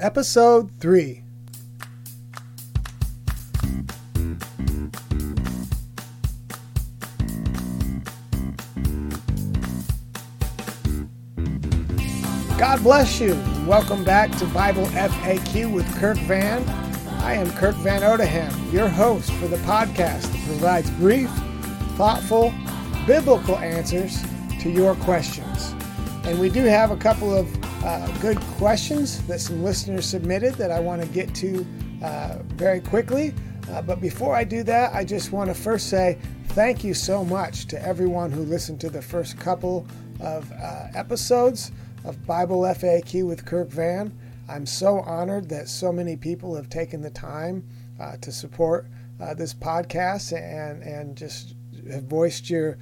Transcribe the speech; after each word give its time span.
Episode 0.00 0.70
3. 0.78 1.24
God 12.56 12.82
bless 12.84 13.20
you. 13.20 13.34
Welcome 13.66 14.04
back 14.04 14.30
to 14.38 14.46
Bible 14.46 14.84
FAQ 14.86 15.72
with 15.72 15.92
Kirk 15.98 16.16
Van. 16.18 16.62
I 17.24 17.34
am 17.34 17.50
Kirk 17.50 17.74
Van 17.76 18.02
Odeham, 18.02 18.72
your 18.72 18.86
host 18.86 19.32
for 19.32 19.48
the 19.48 19.56
podcast 19.58 20.30
that 20.30 20.46
provides 20.46 20.90
brief, 20.92 21.28
thoughtful, 21.96 22.54
biblical 23.04 23.56
answers 23.56 24.22
to 24.60 24.70
your 24.70 24.94
questions. 24.94 25.74
And 26.22 26.38
we 26.38 26.50
do 26.50 26.62
have 26.62 26.92
a 26.92 26.96
couple 26.96 27.34
of 27.34 27.57
uh, 27.84 28.06
good 28.18 28.40
questions 28.58 29.24
that 29.28 29.40
some 29.40 29.62
listeners 29.62 30.04
submitted 30.04 30.54
that 30.54 30.70
I 30.70 30.80
want 30.80 31.00
to 31.00 31.08
get 31.08 31.32
to 31.36 31.64
uh, 32.02 32.38
very 32.48 32.80
quickly. 32.80 33.32
Uh, 33.70 33.82
but 33.82 34.00
before 34.00 34.34
I 34.34 34.42
do 34.42 34.64
that, 34.64 34.94
I 34.94 35.04
just 35.04 35.30
want 35.30 35.48
to 35.48 35.54
first 35.54 35.88
say 35.88 36.18
thank 36.48 36.82
you 36.82 36.92
so 36.92 37.24
much 37.24 37.66
to 37.68 37.80
everyone 37.80 38.32
who 38.32 38.42
listened 38.42 38.80
to 38.80 38.90
the 38.90 39.00
first 39.00 39.38
couple 39.38 39.86
of 40.20 40.50
uh, 40.52 40.88
episodes 40.94 41.70
of 42.04 42.26
Bible 42.26 42.62
FAQ 42.62 43.26
with 43.26 43.44
Kirk 43.44 43.68
Van. 43.68 44.12
I'm 44.48 44.66
so 44.66 45.00
honored 45.00 45.48
that 45.50 45.68
so 45.68 45.92
many 45.92 46.16
people 46.16 46.56
have 46.56 46.68
taken 46.68 47.00
the 47.00 47.10
time 47.10 47.62
uh, 48.00 48.16
to 48.22 48.32
support 48.32 48.86
this 49.36 49.52
podcast 49.52 50.32
and 50.32 50.82
and 50.82 51.16
just 51.16 51.54
have 51.90 52.04
voiced 52.04 52.48
your 52.48 52.78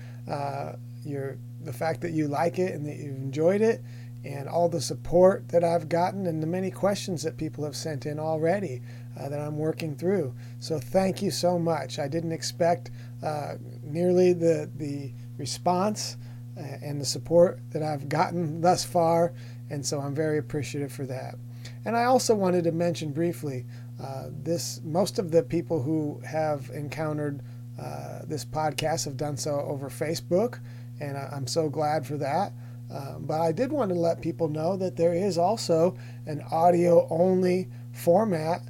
your 1.04 1.38
the 1.62 1.72
fact 1.72 2.00
that 2.00 2.12
you 2.12 2.28
like 2.28 2.58
it 2.58 2.72
and 2.72 2.86
that 2.86 2.96
you've 2.96 3.16
enjoyed 3.16 3.60
it 3.60 3.82
and 4.26 4.48
all 4.48 4.68
the 4.68 4.80
support 4.80 5.48
that 5.50 5.62
I've 5.62 5.88
gotten 5.88 6.26
and 6.26 6.42
the 6.42 6.46
many 6.46 6.70
questions 6.70 7.22
that 7.22 7.36
people 7.36 7.64
have 7.64 7.76
sent 7.76 8.06
in 8.06 8.18
already 8.18 8.82
uh, 9.18 9.28
that 9.28 9.38
I'm 9.38 9.56
working 9.56 9.94
through. 9.94 10.34
So 10.58 10.78
thank 10.78 11.22
you 11.22 11.30
so 11.30 11.58
much. 11.58 11.98
I 11.98 12.08
didn't 12.08 12.32
expect 12.32 12.90
uh, 13.22 13.54
nearly 13.82 14.32
the 14.32 14.70
the 14.76 15.12
response 15.38 16.16
uh, 16.58 16.62
and 16.82 17.00
the 17.00 17.04
support 17.04 17.60
that 17.70 17.82
I've 17.82 18.08
gotten 18.08 18.60
thus 18.60 18.84
far, 18.84 19.32
and 19.70 19.84
so 19.84 20.00
I'm 20.00 20.14
very 20.14 20.38
appreciative 20.38 20.92
for 20.92 21.06
that. 21.06 21.36
And 21.84 21.96
I 21.96 22.04
also 22.04 22.34
wanted 22.34 22.64
to 22.64 22.72
mention 22.72 23.12
briefly 23.12 23.64
uh, 24.02 24.28
this: 24.30 24.80
most 24.84 25.18
of 25.18 25.30
the 25.30 25.42
people 25.42 25.82
who 25.82 26.20
have 26.26 26.70
encountered 26.74 27.42
uh, 27.80 28.22
this 28.24 28.44
podcast 28.44 29.04
have 29.04 29.16
done 29.16 29.36
so 29.36 29.60
over 29.60 29.88
Facebook, 29.88 30.58
and 31.00 31.16
I, 31.16 31.30
am 31.32 31.46
so 31.46 31.68
glad 31.68 32.06
for 32.06 32.16
that. 32.16 32.52
Uh, 32.90 33.18
but 33.18 33.40
I 33.40 33.52
did 33.52 33.72
want 33.72 33.90
to 33.90 33.94
let 33.96 34.20
people 34.20 34.48
know 34.48 34.76
that 34.76 34.96
there 34.96 35.14
is 35.14 35.38
also 35.38 35.96
an 36.26 36.42
audio-only 36.50 37.68
format 37.92 38.62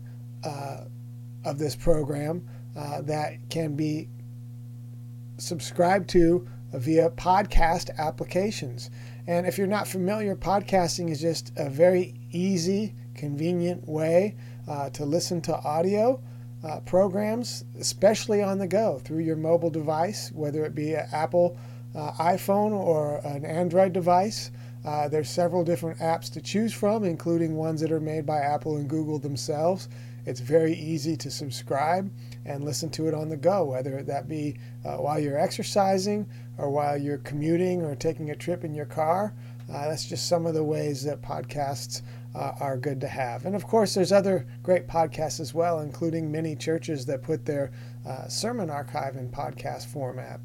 uh, 0.45 0.85
of 1.45 1.59
this 1.59 1.77
program 1.77 2.49
uh, 2.77 3.03
that 3.03 3.51
can 3.51 3.77
be 3.77 4.09
subscribed 5.39 6.09
to 6.11 6.47
via 6.73 7.11
podcast 7.11 7.91
applications. 7.99 8.91
And 9.27 9.47
if 9.47 9.59
you're 9.59 9.67
not 9.67 9.89
familiar, 9.89 10.37
podcasting 10.37 11.11
is 11.11 11.21
just 11.21 11.53
a 11.57 11.69
very 11.69 12.15
easy, 12.31 12.95
convenient 13.15 13.87
way 13.89 14.37
uh, 14.69 14.91
to 14.91 15.05
listen 15.05 15.41
to 15.43 15.55
audio 15.57 16.23
uh, 16.65 16.81
programs, 16.81 17.65
especially 17.79 18.43
on 18.43 18.59
the 18.59 18.67
go 18.67 18.99
through 18.99 19.21
your 19.21 19.37
mobile 19.37 19.71
device, 19.71 20.31
whether 20.33 20.65
it 20.65 20.75
be 20.75 20.95
an 20.95 21.07
Apple 21.13 21.59
uh, 21.97 22.13
iPhone 22.13 22.73
or 22.73 23.19
an 23.25 23.45
Android 23.45 23.93
device. 23.93 24.51
Uh, 24.85 25.09
there's 25.09 25.29
several 25.29 25.65
different 25.65 25.99
apps 25.99 26.31
to 26.33 26.41
choose 26.41 26.73
from, 26.73 27.03
including 27.03 27.57
ones 27.57 27.81
that 27.81 27.91
are 27.91 28.01
made 28.01 28.25
by 28.25 28.39
Apple 28.39 28.77
and 28.77 28.89
Google 28.89 29.19
themselves. 29.19 29.89
It's 30.27 30.41
very 30.41 30.75
easy 30.75 31.17
to 31.17 31.31
subscribe 31.31 32.11
and 32.45 32.65
listen 32.65 32.91
to 32.91 33.09
it 33.09 33.15
on 33.15 33.29
the 33.29 33.37
go, 33.37 33.65
whether 33.65 34.03
that 34.03 34.29
be 34.29 34.59
uh, 34.85 34.97
while 34.97 35.19
you're 35.19 35.39
exercising 35.39 36.27
or 36.59 36.71
while 36.71 36.97
you're 36.97 37.19
commuting 37.19 37.83
or 37.83 37.95
taking 37.95 38.31
a 38.31 38.37
trip 38.37 38.65
in 38.65 38.75
your 38.75 38.87
car. 38.87 39.35
Uh, 39.73 39.89
that's 39.89 40.05
just 40.05 40.29
some 40.29 40.47
of 40.47 40.55
the 40.55 40.63
ways 40.63 41.03
that 41.05 41.23
podcasts 41.23 42.03
uh, 42.35 42.53
are 42.61 42.77
good 42.77 43.01
to 43.01 43.09
have. 43.09 43.47
And 43.47 43.57
of 43.57 43.67
course, 43.67 43.95
there's 43.95 44.13
other 44.13 44.47
great 44.63 44.87
podcasts 44.87 45.41
as 45.41 45.55
well, 45.55 45.81
including 45.81 46.31
many 46.31 46.55
churches 46.55 47.07
that 47.07 47.23
put 47.23 47.45
their 47.45 47.73
uh, 48.07 48.29
sermon 48.29 48.71
archive 48.71 49.17
in 49.17 49.31
podcast 49.31 49.87
format. 49.87 50.41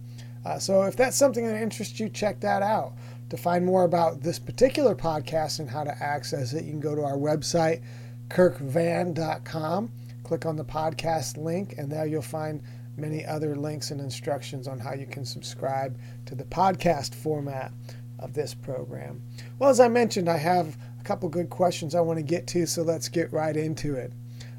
Uh, 0.46 0.58
so 0.60 0.84
if 0.84 0.96
that's 0.96 1.18
something 1.18 1.46
that 1.46 1.62
interests 1.62 2.00
you, 2.00 2.10
check 2.10 2.40
that 2.42 2.62
out. 2.62 2.94
To 3.30 3.38
find 3.38 3.66
more 3.66 3.84
about 3.84 4.22
this 4.22 4.40
particular 4.40 4.96
podcast 4.96 5.60
and 5.60 5.70
how 5.70 5.84
to 5.84 6.04
access 6.04 6.54
it, 6.54 6.66
you 6.66 6.72
can 6.72 6.80
go 6.80 6.96
to 6.96 7.04
our 7.04 7.18
website, 7.18 7.82
kirkvan.com. 8.30 9.92
Click 10.24 10.46
on 10.46 10.56
the 10.56 10.66
podcast 10.66 11.38
link, 11.38 11.76
and 11.78 11.92
there 11.92 12.06
you'll 12.06 12.22
find 12.22 12.62
many 12.98 13.26
other 13.26 13.56
links 13.56 13.92
and 13.92 14.02
instructions 14.02 14.68
on 14.68 14.80
how 14.80 14.94
you 14.94 15.06
can 15.06 15.26
subscribe 15.26 15.98
to 16.26 16.36
the 16.36 16.44
podcast 16.46 17.16
format 17.16 17.72
of 18.20 18.34
this 18.34 18.54
program. 18.54 19.22
Well, 19.60 19.70
as 19.70 19.80
I 19.80 19.88
mentioned, 19.88 20.30
I 20.30 20.38
have 20.38 20.78
a 21.00 21.04
couple 21.04 21.28
good 21.30 21.50
questions 21.50 21.96
I 21.96 22.02
want 22.02 22.20
to 22.20 22.24
get 22.24 22.48
to, 22.48 22.66
so 22.66 22.84
let's 22.84 23.10
get 23.10 23.32
right 23.34 23.56
into 23.56 23.96
it. 23.96 24.14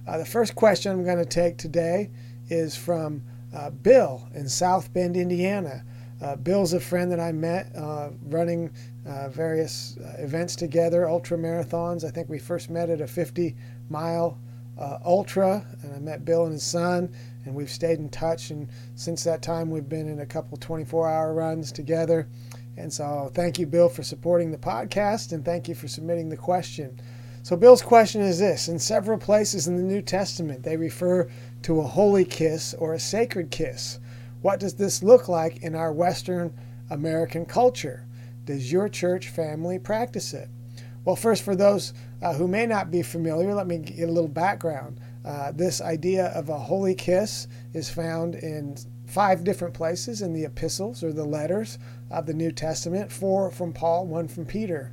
Uh, 0.06 0.18
the 0.18 0.24
first 0.24 0.54
question 0.54 0.92
I'm 0.92 1.04
going 1.04 1.18
to 1.18 1.24
take 1.24 1.58
today 1.58 2.10
is 2.48 2.76
from 2.76 3.22
uh, 3.54 3.70
Bill 3.70 4.28
in 4.34 4.48
South 4.48 4.92
Bend, 4.92 5.16
Indiana. 5.16 5.84
Uh, 6.20 6.36
Bill's 6.36 6.72
a 6.72 6.80
friend 6.80 7.10
that 7.10 7.20
I 7.20 7.32
met 7.32 7.74
uh, 7.76 8.10
running 8.26 8.70
uh, 9.06 9.28
various 9.28 9.96
uh, 9.98 10.22
events 10.22 10.54
together, 10.54 11.08
ultra 11.08 11.36
marathons. 11.36 12.04
I 12.04 12.10
think 12.10 12.28
we 12.28 12.38
first 12.38 12.70
met 12.70 12.90
at 12.90 13.00
a 13.00 13.06
50 13.06 13.56
mile 13.88 14.38
ultra, 15.04 15.64
and 15.82 15.94
I 15.94 15.98
met 15.98 16.24
Bill 16.24 16.44
and 16.44 16.54
his 16.54 16.64
son 16.64 17.14
and 17.44 17.54
we've 17.54 17.70
stayed 17.70 17.98
in 17.98 18.08
touch. 18.08 18.50
And 18.50 18.68
since 18.94 19.24
that 19.24 19.42
time, 19.42 19.70
we've 19.70 19.88
been 19.88 20.08
in 20.08 20.20
a 20.20 20.26
couple 20.26 20.56
24 20.56 21.08
hour 21.08 21.34
runs 21.34 21.72
together. 21.72 22.28
And 22.76 22.92
so, 22.92 23.30
thank 23.34 23.58
you, 23.58 23.66
Bill, 23.66 23.88
for 23.88 24.02
supporting 24.02 24.50
the 24.50 24.58
podcast, 24.58 25.32
and 25.32 25.44
thank 25.44 25.68
you 25.68 25.74
for 25.74 25.88
submitting 25.88 26.28
the 26.28 26.36
question. 26.36 26.98
So, 27.42 27.56
Bill's 27.56 27.82
question 27.82 28.22
is 28.22 28.38
this 28.38 28.68
In 28.68 28.78
several 28.78 29.18
places 29.18 29.66
in 29.66 29.76
the 29.76 29.82
New 29.82 30.00
Testament, 30.00 30.62
they 30.62 30.76
refer 30.76 31.28
to 31.62 31.80
a 31.80 31.86
holy 31.86 32.24
kiss 32.24 32.74
or 32.74 32.94
a 32.94 33.00
sacred 33.00 33.50
kiss. 33.50 33.98
What 34.40 34.60
does 34.60 34.74
this 34.74 35.02
look 35.02 35.28
like 35.28 35.62
in 35.62 35.74
our 35.74 35.92
Western 35.92 36.52
American 36.90 37.44
culture? 37.44 38.06
Does 38.44 38.72
your 38.72 38.88
church 38.88 39.28
family 39.28 39.78
practice 39.78 40.34
it? 40.34 40.48
Well, 41.04 41.16
first, 41.16 41.42
for 41.42 41.56
those 41.56 41.94
uh, 42.20 42.34
who 42.34 42.46
may 42.46 42.66
not 42.66 42.90
be 42.90 43.02
familiar, 43.02 43.54
let 43.54 43.66
me 43.66 43.78
get 43.78 44.08
a 44.08 44.12
little 44.12 44.28
background. 44.28 45.00
Uh, 45.24 45.52
this 45.52 45.80
idea 45.80 46.26
of 46.28 46.48
a 46.48 46.58
holy 46.58 46.94
kiss 46.94 47.46
is 47.72 47.88
found 47.88 48.34
in 48.34 48.76
five 49.06 49.44
different 49.44 49.74
places 49.74 50.22
in 50.22 50.32
the 50.32 50.44
epistles 50.44 51.02
or 51.04 51.12
the 51.12 51.24
letters 51.24 51.78
of 52.10 52.26
the 52.26 52.34
New 52.34 52.50
Testament 52.50 53.12
four 53.12 53.50
from 53.50 53.72
Paul, 53.72 54.06
one 54.06 54.26
from 54.26 54.46
Peter. 54.46 54.92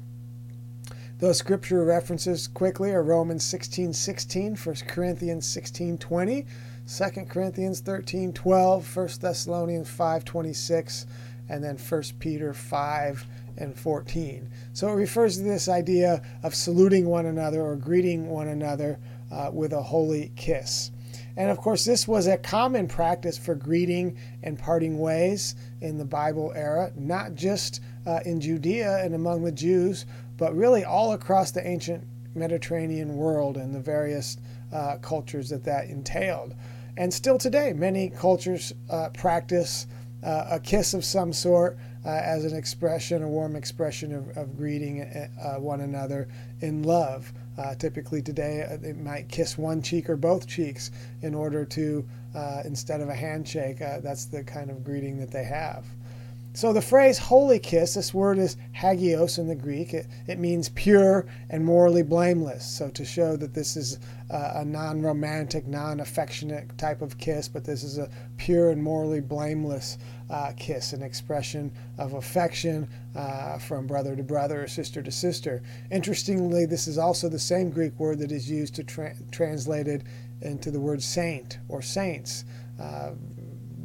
Those 1.19 1.37
scripture 1.37 1.83
references 1.83 2.47
quickly 2.47 2.91
are 2.91 3.03
Romans 3.03 3.43
16 3.43 3.91
16, 3.91 4.55
1 4.55 4.75
Corinthians 4.87 5.45
16 5.45 5.97
20, 5.97 6.45
2 6.87 7.25
Corinthians 7.27 7.81
13 7.81 8.31
12, 8.31 8.95
1 8.95 9.09
Thessalonians 9.19 9.89
5 9.89 10.23
26, 10.23 11.05
and 11.49 11.61
then 11.61 11.77
1 11.77 12.03
Peter 12.19 12.53
5 12.53 13.25
and 13.57 13.77
14. 13.77 14.49
So 14.71 14.87
it 14.87 14.93
refers 14.93 15.35
to 15.35 15.43
this 15.43 15.67
idea 15.67 16.21
of 16.41 16.55
saluting 16.55 17.05
one 17.05 17.25
another 17.25 17.63
or 17.63 17.75
greeting 17.75 18.29
one 18.29 18.47
another 18.47 18.97
uh, 19.29 19.49
with 19.51 19.73
a 19.73 19.81
holy 19.81 20.31
kiss. 20.37 20.91
And 21.35 21.51
of 21.51 21.57
course, 21.57 21.83
this 21.83 22.07
was 22.07 22.27
a 22.27 22.37
common 22.37 22.87
practice 22.87 23.37
for 23.37 23.55
greeting 23.55 24.17
and 24.41 24.57
parting 24.57 24.99
ways 24.99 25.55
in 25.81 25.97
the 25.97 26.05
Bible 26.05 26.53
era, 26.55 26.93
not 26.95 27.35
just 27.35 27.81
uh, 28.05 28.19
in 28.25 28.39
Judea 28.39 29.03
and 29.03 29.13
among 29.13 29.43
the 29.43 29.51
Jews, 29.51 30.05
but 30.39 30.55
really 30.55 30.83
all 30.83 31.11
across 31.13 31.51
the 31.51 31.65
ancient 31.67 32.03
Mediterranean 32.33 33.15
world 33.15 33.57
and 33.57 33.75
the 33.75 33.79
various 33.79 34.37
uh, 34.73 34.97
cultures 34.97 35.49
that 35.49 35.63
that 35.65 35.85
entailed. 35.85 36.55
And 36.97 37.13
still 37.13 37.37
today, 37.37 37.73
many 37.73 38.09
cultures 38.09 38.73
uh, 38.89 39.09
practice 39.09 39.85
uh, 40.23 40.47
a 40.51 40.59
kiss 40.59 40.93
of 40.93 41.05
some 41.05 41.31
sort 41.31 41.77
uh, 42.05 42.09
as 42.09 42.45
an 42.45 42.57
expression, 42.57 43.23
a 43.23 43.27
warm 43.27 43.55
expression 43.55 44.13
of, 44.13 44.37
of 44.37 44.57
greeting 44.57 45.01
uh, 45.01 45.55
one 45.55 45.81
another 45.81 46.27
in 46.61 46.83
love. 46.83 47.31
Uh, 47.57 47.75
typically 47.75 48.21
today, 48.21 48.65
uh, 48.69 48.77
they 48.77 48.93
might 48.93 49.27
kiss 49.29 49.57
one 49.57 49.81
cheek 49.81 50.09
or 50.09 50.15
both 50.15 50.47
cheeks 50.47 50.91
in 51.21 51.35
order 51.35 51.65
to, 51.65 52.07
uh, 52.35 52.61
instead 52.63 53.01
of 53.01 53.09
a 53.09 53.15
handshake, 53.15 53.81
uh, 53.81 53.99
that's 53.99 54.25
the 54.25 54.43
kind 54.43 54.69
of 54.69 54.83
greeting 54.83 55.17
that 55.17 55.31
they 55.31 55.43
have. 55.43 55.85
So 56.59 56.73
the 56.73 56.81
phrase 56.81 57.17
holy 57.17 57.57
kiss, 57.57 57.93
this 57.93 58.13
word 58.13 58.37
is 58.37 58.57
hagios 58.73 59.37
in 59.37 59.47
the 59.47 59.55
Greek. 59.55 59.93
It, 59.93 60.07
it 60.27 60.39
means 60.39 60.67
pure 60.67 61.25
and 61.49 61.63
morally 61.63 62.03
blameless. 62.03 62.65
So 62.65 62.89
to 62.89 63.05
show 63.05 63.37
that 63.37 63.53
this 63.53 63.77
is 63.77 63.97
a, 64.29 64.51
a 64.55 64.65
non 64.65 65.01
romantic, 65.01 65.67
non 65.67 66.01
affectionate 66.01 66.77
type 66.77 67.01
of 67.01 67.17
kiss, 67.17 67.47
but 67.47 67.63
this 67.63 67.81
is 67.81 67.97
a 67.97 68.09
pure 68.35 68.71
and 68.71 68.83
morally 68.83 69.21
blameless 69.21 69.99
uh, 70.29 70.51
kiss, 70.57 70.91
an 70.91 71.01
expression 71.01 71.71
of 71.97 72.15
affection 72.15 72.89
uh, 73.15 73.57
from 73.57 73.87
brother 73.87 74.17
to 74.17 74.23
brother 74.23 74.61
or 74.61 74.67
sister 74.67 75.01
to 75.01 75.11
sister. 75.11 75.63
Interestingly, 75.91 76.65
this 76.65 76.89
is 76.89 76.97
also 76.97 77.29
the 77.29 77.39
same 77.39 77.69
Greek 77.69 77.97
word 77.97 78.19
that 78.19 78.33
is 78.33 78.51
used 78.51 78.75
to 78.75 78.83
tra- 78.83 79.15
translated 79.31 80.03
into 80.41 80.71
the 80.71 80.79
word 80.81 81.01
saint 81.01 81.57
or 81.69 81.81
saints. 81.81 82.43
Uh, 82.77 83.11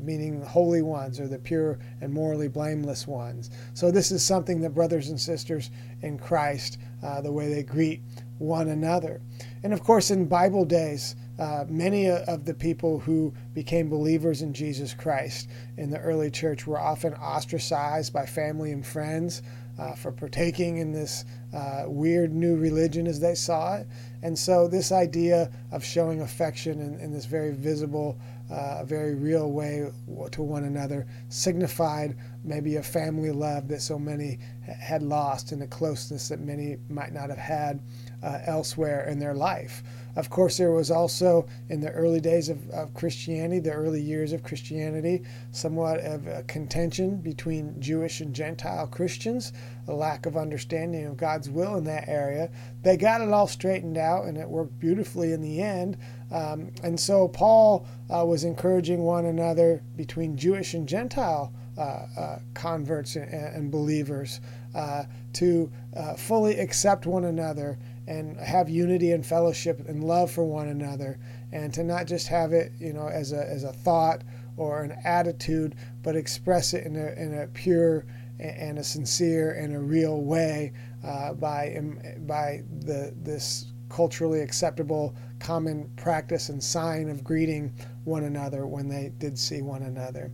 meaning 0.04 0.40
the 0.40 0.46
holy 0.46 0.82
ones 0.82 1.18
or 1.18 1.28
the 1.28 1.38
pure 1.38 1.78
and 2.00 2.12
morally 2.12 2.48
blameless 2.48 3.06
ones. 3.06 3.50
So, 3.74 3.90
this 3.90 4.10
is 4.10 4.24
something 4.24 4.60
that 4.60 4.74
brothers 4.74 5.08
and 5.08 5.20
sisters 5.20 5.70
in 6.02 6.18
Christ, 6.18 6.78
uh, 7.02 7.20
the 7.20 7.32
way 7.32 7.48
they 7.48 7.62
greet 7.62 8.02
one 8.38 8.68
another. 8.68 9.20
And 9.62 9.72
of 9.72 9.82
course, 9.82 10.10
in 10.10 10.26
Bible 10.26 10.64
days, 10.64 11.16
uh, 11.38 11.64
many 11.68 12.08
of 12.08 12.44
the 12.44 12.54
people 12.54 13.00
who 13.00 13.32
became 13.54 13.88
believers 13.88 14.42
in 14.42 14.52
Jesus 14.52 14.94
Christ 14.94 15.48
in 15.76 15.90
the 15.90 15.98
early 15.98 16.30
church 16.30 16.66
were 16.66 16.78
often 16.78 17.14
ostracized 17.14 18.12
by 18.12 18.24
family 18.24 18.70
and 18.70 18.86
friends 18.86 19.42
uh, 19.78 19.94
for 19.94 20.12
partaking 20.12 20.78
in 20.78 20.92
this 20.92 21.24
uh, 21.52 21.84
weird 21.86 22.32
new 22.32 22.56
religion 22.56 23.06
as 23.06 23.18
they 23.18 23.34
saw 23.34 23.76
it. 23.76 23.86
And 24.22 24.38
so, 24.38 24.68
this 24.68 24.92
idea 24.92 25.50
of 25.72 25.84
showing 25.84 26.20
affection 26.20 26.80
in, 26.80 26.98
in 27.00 27.12
this 27.12 27.24
very 27.24 27.52
visible, 27.52 28.18
uh, 28.50 28.84
very 28.84 29.14
real 29.14 29.50
way 29.50 29.90
to 30.30 30.42
one 30.42 30.64
another 30.64 31.06
signified 31.28 32.16
maybe 32.44 32.76
a 32.76 32.82
family 32.82 33.30
love 33.30 33.68
that 33.68 33.80
so 33.80 33.98
many 33.98 34.38
had 34.62 35.02
lost 35.02 35.52
and 35.52 35.62
a 35.62 35.66
closeness 35.66 36.28
that 36.28 36.40
many 36.40 36.76
might 36.88 37.12
not 37.12 37.30
have 37.30 37.38
had 37.38 37.80
uh, 38.22 38.38
elsewhere 38.46 39.06
in 39.08 39.18
their 39.18 39.34
life. 39.34 39.82
Of 40.16 40.30
course, 40.30 40.56
there 40.58 40.70
was 40.70 40.90
also 40.90 41.46
in 41.70 41.80
the 41.80 41.90
early 41.90 42.20
days 42.20 42.48
of, 42.48 42.70
of 42.70 42.94
Christianity, 42.94 43.58
the 43.58 43.72
early 43.72 44.00
years 44.00 44.32
of 44.32 44.44
Christianity, 44.44 45.24
somewhat 45.50 46.00
of 46.00 46.26
a 46.28 46.44
contention 46.44 47.16
between 47.16 47.80
Jewish 47.80 48.20
and 48.20 48.34
Gentile 48.34 48.86
Christians, 48.86 49.52
a 49.88 49.92
lack 49.92 50.26
of 50.26 50.36
understanding 50.36 51.06
of 51.06 51.16
God's 51.16 51.50
will 51.50 51.76
in 51.76 51.84
that 51.84 52.08
area. 52.08 52.50
They 52.82 52.96
got 52.96 53.22
it 53.22 53.30
all 53.30 53.48
straightened 53.48 53.98
out 53.98 54.26
and 54.26 54.38
it 54.38 54.48
worked 54.48 54.78
beautifully 54.78 55.32
in 55.32 55.40
the 55.40 55.60
end. 55.60 55.96
Um, 56.32 56.72
and 56.82 56.98
so 56.98 57.28
Paul 57.28 57.86
uh, 58.14 58.24
was 58.24 58.44
encouraging 58.44 59.02
one 59.02 59.26
another 59.26 59.82
between 59.96 60.36
Jewish 60.36 60.74
and 60.74 60.88
Gentile 60.88 61.52
uh, 61.76 62.06
uh, 62.16 62.38
converts 62.54 63.16
and, 63.16 63.32
and 63.32 63.70
believers 63.70 64.40
uh, 64.74 65.04
to 65.34 65.70
uh, 65.96 66.14
fully 66.14 66.58
accept 66.58 67.06
one 67.06 67.24
another 67.24 67.78
and 68.06 68.38
have 68.38 68.68
unity 68.68 69.12
and 69.12 69.24
fellowship 69.24 69.80
and 69.88 70.04
love 70.04 70.30
for 70.30 70.44
one 70.44 70.68
another 70.68 71.18
and 71.52 71.72
to 71.74 71.82
not 71.82 72.06
just 72.06 72.28
have 72.28 72.52
it 72.52 72.72
you 72.78 72.92
know 72.92 73.08
as 73.08 73.32
a, 73.32 73.48
as 73.48 73.64
a 73.64 73.72
thought 73.72 74.22
or 74.56 74.82
an 74.82 74.94
attitude 75.04 75.74
but 76.02 76.14
express 76.14 76.74
it 76.74 76.84
in 76.84 76.96
a, 76.96 77.12
in 77.20 77.34
a 77.38 77.46
pure 77.48 78.04
and 78.38 78.78
a 78.78 78.84
sincere 78.84 79.52
and 79.52 79.74
a 79.74 79.78
real 79.78 80.22
way 80.22 80.72
uh, 81.04 81.32
by 81.34 81.78
by 82.20 82.62
the 82.80 83.14
this 83.22 83.72
culturally 83.88 84.40
acceptable 84.40 85.14
common 85.44 85.90
practice 85.96 86.48
and 86.48 86.62
sign 86.62 87.08
of 87.08 87.22
greeting 87.22 87.72
one 88.04 88.24
another 88.24 88.66
when 88.66 88.88
they 88.88 89.12
did 89.18 89.38
see 89.38 89.62
one 89.62 89.82
another 89.82 90.30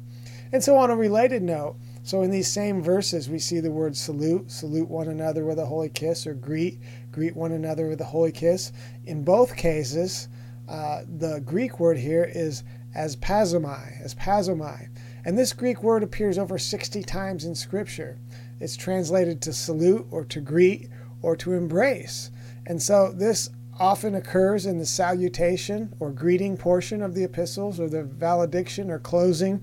and 0.53 0.62
so 0.62 0.77
on 0.77 0.91
a 0.91 0.97
related 0.97 1.43
note 1.43 1.77
so 2.03 2.23
in 2.23 2.31
these 2.31 2.49
same 2.49 2.83
verses, 2.83 3.29
we 3.29 3.39
see 3.39 3.61
the 3.61 3.71
word 3.71 3.97
salute, 3.97 4.51
salute 4.51 4.89
one 4.89 5.09
another 5.09 5.45
with 5.45 5.59
a 5.59 5.67
holy 5.67 5.91
kiss, 5.91 6.27
or 6.27 6.35
greet, 6.35 6.81
greet 7.12 7.37
one 7.37 7.53
another 7.53 7.89
with 7.89 8.01
a 8.01 8.07
holy 8.07 8.33
kiss. 8.33 8.73
In 9.05 9.23
both 9.23 9.57
cases, 9.57 10.29
uh, 10.69 11.03
the 11.07 11.41
Greek 11.41 11.79
word 11.79 11.99
here 11.99 12.25
is 12.25 12.65
aspazomai, 12.97 14.03
as 14.03 14.15
pasomai. 14.15 14.89
And 15.25 15.37
this 15.37 15.53
Greek 15.53 15.83
word 15.83 16.03
appears 16.03 16.39
over 16.39 16.59
60 16.59 17.03
times 17.03 17.45
in 17.45 17.55
Scripture. 17.55 18.19
It's 18.61 18.77
translated 18.77 19.43
to 19.43 19.53
salute 19.53 20.06
or 20.11 20.25
to 20.25 20.41
greet 20.41 20.89
or 21.21 21.37
to 21.37 21.53
embrace. 21.53 22.31
And 22.67 22.83
so 22.83 23.13
this 23.13 23.51
often 23.81 24.15
occurs 24.15 24.67
in 24.67 24.77
the 24.77 24.85
salutation 24.85 25.93
or 25.99 26.11
greeting 26.11 26.55
portion 26.55 27.03
of 27.03 27.15
the 27.15 27.25
epistles 27.25 27.81
or 27.81 27.88
the 27.88 28.05
valediction 28.05 28.91
or 28.91 28.99
closing 28.99 29.62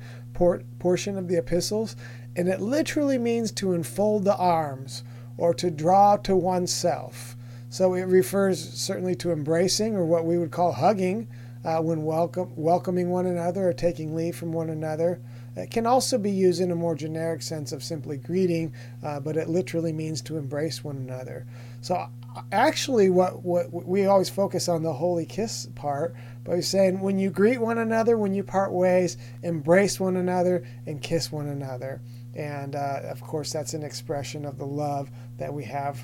portion 0.79 1.17
of 1.17 1.27
the 1.27 1.37
epistles 1.37 1.95
and 2.35 2.47
it 2.47 2.59
literally 2.59 3.17
means 3.17 3.51
to 3.51 3.73
enfold 3.73 4.23
the 4.23 4.35
arms 4.35 5.03
or 5.37 5.53
to 5.53 5.69
draw 5.69 6.17
to 6.17 6.35
oneself. 6.35 7.35
So 7.69 7.93
it 7.93 8.03
refers 8.03 8.59
certainly 8.73 9.15
to 9.15 9.31
embracing 9.31 9.95
or 9.95 10.05
what 10.05 10.25
we 10.25 10.37
would 10.37 10.51
call 10.51 10.71
hugging 10.71 11.27
uh, 11.63 11.79
when 11.81 12.03
welcome, 12.03 12.53
welcoming 12.55 13.09
one 13.09 13.25
another 13.25 13.67
or 13.67 13.73
taking 13.73 14.15
leave 14.15 14.35
from 14.35 14.51
one 14.51 14.69
another. 14.69 15.19
It 15.55 15.71
can 15.71 15.85
also 15.87 16.17
be 16.17 16.31
used 16.31 16.61
in 16.61 16.71
a 16.71 16.75
more 16.75 16.95
generic 16.95 17.41
sense 17.41 17.71
of 17.71 17.83
simply 17.83 18.17
greeting, 18.17 18.73
uh, 19.03 19.19
but 19.19 19.37
it 19.37 19.49
literally 19.49 19.91
means 19.91 20.21
to 20.23 20.37
embrace 20.37 20.83
one 20.83 20.97
another. 20.97 21.45
So 21.81 22.07
actually, 22.51 23.09
what, 23.09 23.43
what 23.43 23.71
we 23.71 24.05
always 24.05 24.29
focus 24.29 24.67
on 24.67 24.83
the 24.83 24.93
holy 24.93 25.25
kiss 25.25 25.67
part, 25.75 26.15
but 26.43 26.55
he's 26.55 26.67
saying 26.67 26.99
when 26.99 27.19
you 27.19 27.29
greet 27.29 27.59
one 27.59 27.77
another, 27.77 28.17
when 28.17 28.33
you 28.33 28.43
part 28.43 28.71
ways, 28.71 29.17
embrace 29.43 29.99
one 29.99 30.17
another 30.17 30.65
and 30.85 31.01
kiss 31.01 31.31
one 31.31 31.47
another. 31.47 32.01
And 32.35 32.75
uh, 32.75 33.01
of 33.03 33.21
course, 33.21 33.51
that's 33.51 33.73
an 33.73 33.83
expression 33.83 34.45
of 34.45 34.57
the 34.57 34.65
love 34.65 35.09
that 35.37 35.53
we 35.53 35.63
have 35.65 35.99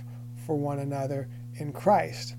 for 0.45 0.55
one 0.55 0.79
another 0.79 1.29
in 1.55 1.71
Christ. 1.71 2.35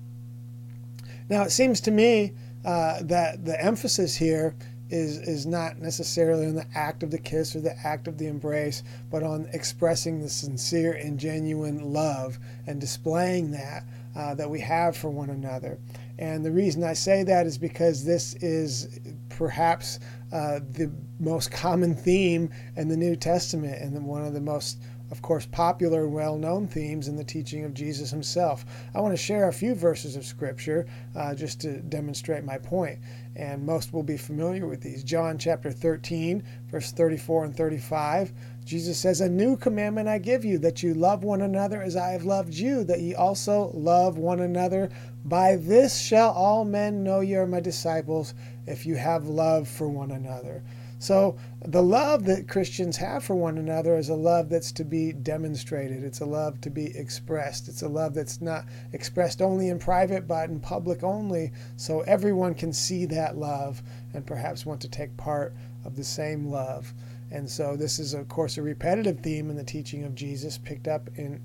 Now, 1.29 1.43
it 1.43 1.51
seems 1.51 1.81
to 1.81 1.91
me 1.91 2.33
uh, 2.63 3.01
that 3.03 3.45
the 3.45 3.59
emphasis 3.63 4.15
here 4.15 4.55
is, 4.89 5.17
is 5.17 5.45
not 5.45 5.79
necessarily 5.79 6.45
on 6.47 6.55
the 6.55 6.67
act 6.75 7.03
of 7.03 7.11
the 7.11 7.17
kiss 7.17 7.55
or 7.55 7.61
the 7.61 7.75
act 7.85 8.07
of 8.07 8.17
the 8.17 8.27
embrace, 8.27 8.83
but 9.09 9.23
on 9.23 9.47
expressing 9.53 10.21
the 10.21 10.29
sincere 10.29 10.93
and 10.93 11.19
genuine 11.19 11.93
love 11.93 12.37
and 12.67 12.79
displaying 12.79 13.51
that 13.51 13.83
uh, 14.15 14.33
that 14.35 14.49
we 14.49 14.61
have 14.61 14.95
for 14.95 15.09
one 15.09 15.29
another. 15.29 15.77
And 16.17 16.45
the 16.45 16.51
reason 16.51 16.83
I 16.83 16.93
say 16.93 17.23
that 17.23 17.45
is 17.45 17.57
because 17.57 18.05
this 18.05 18.33
is 18.35 18.99
perhaps 19.29 19.99
uh, 20.31 20.59
the 20.71 20.91
most 21.19 21.51
common 21.51 21.95
theme 21.95 22.49
in 22.77 22.87
the 22.87 22.97
New 22.97 23.15
Testament 23.15 23.81
and 23.81 24.05
one 24.05 24.23
of 24.23 24.33
the 24.33 24.39
most, 24.39 24.79
of 25.11 25.21
course, 25.21 25.45
popular 25.45 26.05
and 26.05 26.13
well 26.13 26.37
known 26.37 26.67
themes 26.67 27.09
in 27.09 27.17
the 27.17 27.23
teaching 27.23 27.65
of 27.65 27.73
Jesus 27.73 28.09
himself. 28.09 28.65
I 28.93 29.01
want 29.01 29.13
to 29.13 29.21
share 29.21 29.49
a 29.49 29.53
few 29.53 29.75
verses 29.75 30.15
of 30.15 30.25
Scripture 30.25 30.87
uh, 31.15 31.35
just 31.35 31.59
to 31.61 31.81
demonstrate 31.81 32.45
my 32.45 32.57
point, 32.57 32.99
and 33.35 33.65
most 33.65 33.93
will 33.93 34.03
be 34.03 34.17
familiar 34.17 34.65
with 34.65 34.81
these. 34.81 35.03
John 35.03 35.37
chapter 35.37 35.71
13, 35.71 36.43
verse 36.67 36.91
34 36.91 37.45
and 37.45 37.57
35. 37.57 38.31
Jesus 38.63 38.97
says, 38.97 39.21
A 39.21 39.29
new 39.29 39.57
commandment 39.57 40.07
I 40.07 40.17
give 40.17 40.45
you, 40.45 40.57
that 40.59 40.81
you 40.81 40.93
love 40.93 41.23
one 41.23 41.41
another 41.41 41.81
as 41.81 41.95
I 41.95 42.09
have 42.09 42.23
loved 42.23 42.53
you, 42.53 42.83
that 42.85 43.01
ye 43.01 43.13
also 43.13 43.71
love 43.73 44.17
one 44.17 44.39
another. 44.39 44.89
By 45.25 45.55
this 45.55 45.99
shall 45.99 46.31
all 46.31 46.65
men 46.65 47.03
know 47.03 47.19
ye 47.19 47.35
are 47.35 47.45
my 47.45 47.59
disciples, 47.59 48.33
if 48.67 48.85
you 48.85 48.95
have 48.95 49.27
love 49.27 49.67
for 49.67 49.87
one 49.87 50.11
another. 50.11 50.63
So, 51.05 51.37
the 51.63 51.83
love 51.83 52.25
that 52.25 52.47
Christians 52.47 52.97
have 52.97 53.23
for 53.23 53.35
one 53.35 53.59
another 53.59 53.95
is 53.95 54.09
a 54.09 54.15
love 54.15 54.49
that's 54.49 54.71
to 54.71 54.83
be 54.83 55.13
demonstrated. 55.13 56.03
It's 56.03 56.21
a 56.21 56.25
love 56.25 56.59
to 56.61 56.71
be 56.71 56.97
expressed. 56.97 57.67
It's 57.67 57.83
a 57.83 57.87
love 57.87 58.15
that's 58.15 58.41
not 58.41 58.65
expressed 58.91 59.39
only 59.39 59.69
in 59.69 59.77
private, 59.77 60.27
but 60.27 60.49
in 60.49 60.59
public 60.59 61.03
only, 61.03 61.51
so 61.77 62.01
everyone 62.01 62.55
can 62.55 62.73
see 62.73 63.05
that 63.05 63.37
love 63.37 63.83
and 64.15 64.25
perhaps 64.25 64.65
want 64.65 64.81
to 64.81 64.89
take 64.89 65.15
part 65.15 65.53
of 65.83 65.95
the 65.95 66.03
same 66.03 66.47
love. 66.47 66.91
And 67.29 67.47
so, 67.47 67.75
this 67.75 67.99
is, 67.99 68.15
of 68.15 68.27
course, 68.27 68.57
a 68.57 68.63
repetitive 68.63 69.19
theme 69.19 69.51
in 69.51 69.57
the 69.57 69.63
teaching 69.63 70.05
of 70.05 70.15
Jesus, 70.15 70.57
picked 70.57 70.87
up 70.87 71.11
in 71.17 71.39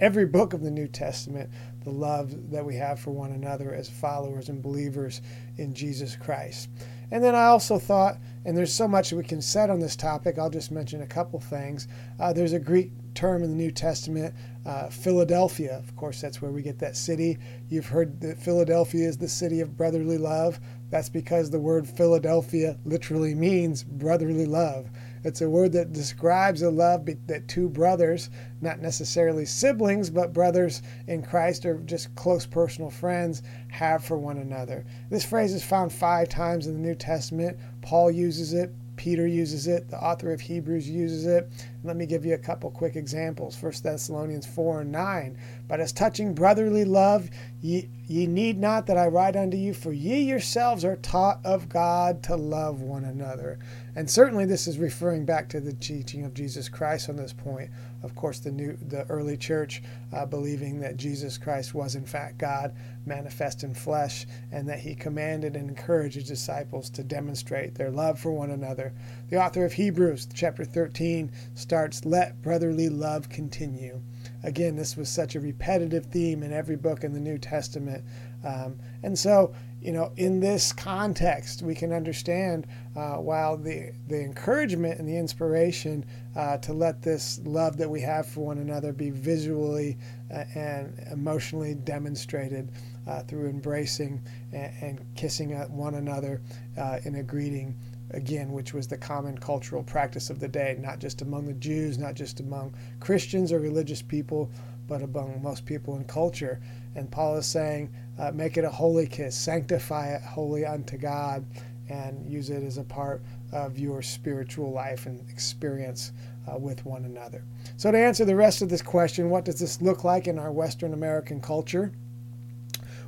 every 0.00 0.26
book 0.26 0.52
of 0.52 0.60
the 0.60 0.70
New 0.70 0.86
Testament, 0.86 1.48
the 1.84 1.90
love 1.90 2.50
that 2.50 2.66
we 2.66 2.76
have 2.76 3.00
for 3.00 3.12
one 3.12 3.32
another 3.32 3.72
as 3.72 3.88
followers 3.88 4.50
and 4.50 4.62
believers 4.62 5.22
in 5.56 5.72
Jesus 5.72 6.14
Christ. 6.14 6.68
And 7.12 7.22
then 7.22 7.34
I 7.34 7.44
also 7.44 7.78
thought, 7.78 8.16
and 8.46 8.56
there's 8.56 8.72
so 8.72 8.88
much 8.88 9.12
we 9.12 9.22
can 9.22 9.42
say 9.42 9.68
on 9.68 9.78
this 9.78 9.96
topic, 9.96 10.38
I'll 10.38 10.48
just 10.48 10.72
mention 10.72 11.02
a 11.02 11.06
couple 11.06 11.38
things. 11.38 11.86
Uh, 12.18 12.32
there's 12.32 12.54
a 12.54 12.58
Greek 12.58 12.90
term 13.14 13.42
in 13.42 13.50
the 13.50 13.56
New 13.56 13.70
Testament, 13.70 14.34
uh, 14.64 14.88
Philadelphia. 14.88 15.76
Of 15.76 15.94
course, 15.94 16.22
that's 16.22 16.40
where 16.40 16.50
we 16.50 16.62
get 16.62 16.78
that 16.78 16.96
city. 16.96 17.36
You've 17.68 17.86
heard 17.86 18.18
that 18.22 18.38
Philadelphia 18.38 19.06
is 19.06 19.18
the 19.18 19.28
city 19.28 19.60
of 19.60 19.76
brotherly 19.76 20.16
love. 20.16 20.58
That's 20.88 21.10
because 21.10 21.50
the 21.50 21.60
word 21.60 21.86
Philadelphia 21.86 22.78
literally 22.86 23.34
means 23.34 23.84
brotherly 23.84 24.46
love. 24.46 24.90
It's 25.24 25.40
a 25.40 25.48
word 25.48 25.72
that 25.72 25.92
describes 25.92 26.62
a 26.62 26.70
love 26.70 27.08
that 27.26 27.48
two 27.48 27.68
brothers, 27.68 28.30
not 28.60 28.80
necessarily 28.80 29.44
siblings, 29.44 30.10
but 30.10 30.32
brothers 30.32 30.82
in 31.06 31.22
Christ 31.22 31.64
or 31.64 31.78
just 31.78 32.14
close 32.14 32.44
personal 32.46 32.90
friends, 32.90 33.42
have 33.68 34.04
for 34.04 34.18
one 34.18 34.38
another. 34.38 34.84
This 35.10 35.24
phrase 35.24 35.52
is 35.52 35.64
found 35.64 35.92
five 35.92 36.28
times 36.28 36.66
in 36.66 36.74
the 36.74 36.80
New 36.80 36.94
Testament. 36.94 37.56
Paul 37.82 38.10
uses 38.10 38.52
it, 38.52 38.74
Peter 39.02 39.26
uses 39.26 39.66
it, 39.66 39.90
the 39.90 40.00
author 40.00 40.32
of 40.32 40.40
Hebrews 40.40 40.88
uses 40.88 41.26
it. 41.26 41.50
Let 41.82 41.96
me 41.96 42.06
give 42.06 42.24
you 42.24 42.34
a 42.34 42.38
couple 42.38 42.70
quick 42.70 42.94
examples. 42.94 43.60
1 43.60 43.72
Thessalonians 43.82 44.46
4 44.46 44.82
and 44.82 44.92
9. 44.92 45.38
But 45.66 45.80
as 45.80 45.92
touching 45.92 46.34
brotherly 46.34 46.84
love, 46.84 47.28
ye, 47.60 47.88
ye 48.06 48.28
need 48.28 48.60
not 48.60 48.86
that 48.86 48.96
I 48.96 49.08
write 49.08 49.34
unto 49.34 49.56
you, 49.56 49.74
for 49.74 49.92
ye 49.92 50.20
yourselves 50.20 50.84
are 50.84 50.94
taught 50.94 51.40
of 51.44 51.68
God 51.68 52.22
to 52.22 52.36
love 52.36 52.80
one 52.80 53.04
another. 53.04 53.58
And 53.96 54.08
certainly 54.08 54.44
this 54.44 54.68
is 54.68 54.78
referring 54.78 55.24
back 55.24 55.48
to 55.48 55.58
the 55.58 55.72
teaching 55.72 56.24
of 56.24 56.32
Jesus 56.32 56.68
Christ 56.68 57.08
on 57.08 57.16
this 57.16 57.32
point. 57.32 57.72
Of 58.02 58.14
course, 58.14 58.40
the 58.40 58.50
new, 58.50 58.76
the 58.76 59.04
early 59.04 59.36
church 59.36 59.82
uh, 60.12 60.26
believing 60.26 60.80
that 60.80 60.96
Jesus 60.96 61.38
Christ 61.38 61.74
was 61.74 61.94
in 61.94 62.04
fact 62.04 62.38
God, 62.38 62.74
manifest 63.06 63.62
in 63.62 63.74
flesh, 63.74 64.26
and 64.50 64.68
that 64.68 64.80
he 64.80 64.94
commanded 64.94 65.56
and 65.56 65.68
encouraged 65.68 66.16
his 66.16 66.28
disciples 66.28 66.90
to 66.90 67.04
demonstrate 67.04 67.74
their 67.74 67.90
love 67.90 68.18
for 68.18 68.32
one 68.32 68.50
another. 68.50 68.92
The 69.28 69.42
author 69.42 69.64
of 69.64 69.72
Hebrews, 69.72 70.28
chapter 70.34 70.64
13, 70.64 71.30
starts, 71.54 72.04
Let 72.04 72.42
brotherly 72.42 72.88
love 72.88 73.28
continue. 73.28 74.00
Again, 74.42 74.76
this 74.76 74.96
was 74.96 75.08
such 75.08 75.34
a 75.34 75.40
repetitive 75.40 76.06
theme 76.06 76.42
in 76.42 76.52
every 76.52 76.76
book 76.76 77.04
in 77.04 77.12
the 77.12 77.20
New 77.20 77.38
Testament. 77.38 78.04
Um, 78.44 78.78
and 79.02 79.18
so, 79.18 79.54
you 79.82 79.90
know, 79.90 80.12
in 80.16 80.38
this 80.38 80.72
context, 80.72 81.60
we 81.62 81.74
can 81.74 81.92
understand 81.92 82.68
uh, 82.94 83.14
while 83.14 83.56
the, 83.56 83.92
the 84.06 84.20
encouragement 84.20 85.00
and 85.00 85.08
the 85.08 85.16
inspiration 85.16 86.04
uh, 86.36 86.56
to 86.58 86.72
let 86.72 87.02
this 87.02 87.40
love 87.44 87.76
that 87.78 87.90
we 87.90 88.00
have 88.00 88.26
for 88.26 88.46
one 88.46 88.58
another 88.58 88.92
be 88.92 89.10
visually 89.10 89.98
uh, 90.32 90.44
and 90.54 90.96
emotionally 91.10 91.74
demonstrated 91.74 92.70
uh, 93.08 93.22
through 93.24 93.48
embracing 93.48 94.22
and, 94.52 94.72
and, 94.80 95.14
kissing 95.16 95.50
one 95.76 95.94
another 95.94 96.40
uh, 96.78 96.98
in 97.04 97.16
a 97.16 97.22
greeting 97.22 97.76
again, 98.12 98.52
which 98.52 98.72
was 98.72 98.86
the 98.86 98.96
common 98.96 99.36
cultural 99.36 99.82
practice 99.82 100.30
of 100.30 100.38
the 100.38 100.46
day, 100.46 100.76
not 100.80 101.00
just 101.00 101.22
among 101.22 101.46
the 101.46 101.54
Jews, 101.54 101.98
not 101.98 102.14
just 102.14 102.38
among 102.38 102.74
Christians 103.00 103.50
or 103.50 103.58
religious 103.58 104.02
people, 104.02 104.48
but 104.86 105.02
among 105.02 105.42
most 105.42 105.64
people 105.64 105.96
in 105.96 106.04
culture. 106.04 106.60
And 106.94 107.10
Paul 107.10 107.36
is 107.36 107.46
saying, 107.46 107.92
uh, 108.18 108.30
make 108.32 108.56
it 108.56 108.64
a 108.64 108.70
holy 108.70 109.06
kiss, 109.06 109.36
sanctify 109.36 110.14
it 110.14 110.22
holy 110.22 110.64
unto 110.64 110.96
God, 110.96 111.44
and 111.88 112.30
use 112.30 112.50
it 112.50 112.62
as 112.62 112.78
a 112.78 112.84
part 112.84 113.22
of 113.52 113.78
your 113.78 114.02
spiritual 114.02 114.72
life 114.72 115.06
and 115.06 115.28
experience 115.30 116.12
uh, 116.50 116.56
with 116.56 116.84
one 116.84 117.04
another. 117.04 117.44
So, 117.76 117.90
to 117.90 117.98
answer 117.98 118.24
the 118.24 118.36
rest 118.36 118.62
of 118.62 118.68
this 118.68 118.82
question, 118.82 119.30
what 119.30 119.44
does 119.44 119.60
this 119.60 119.80
look 119.80 120.04
like 120.04 120.26
in 120.26 120.38
our 120.38 120.52
Western 120.52 120.94
American 120.94 121.40
culture? 121.40 121.92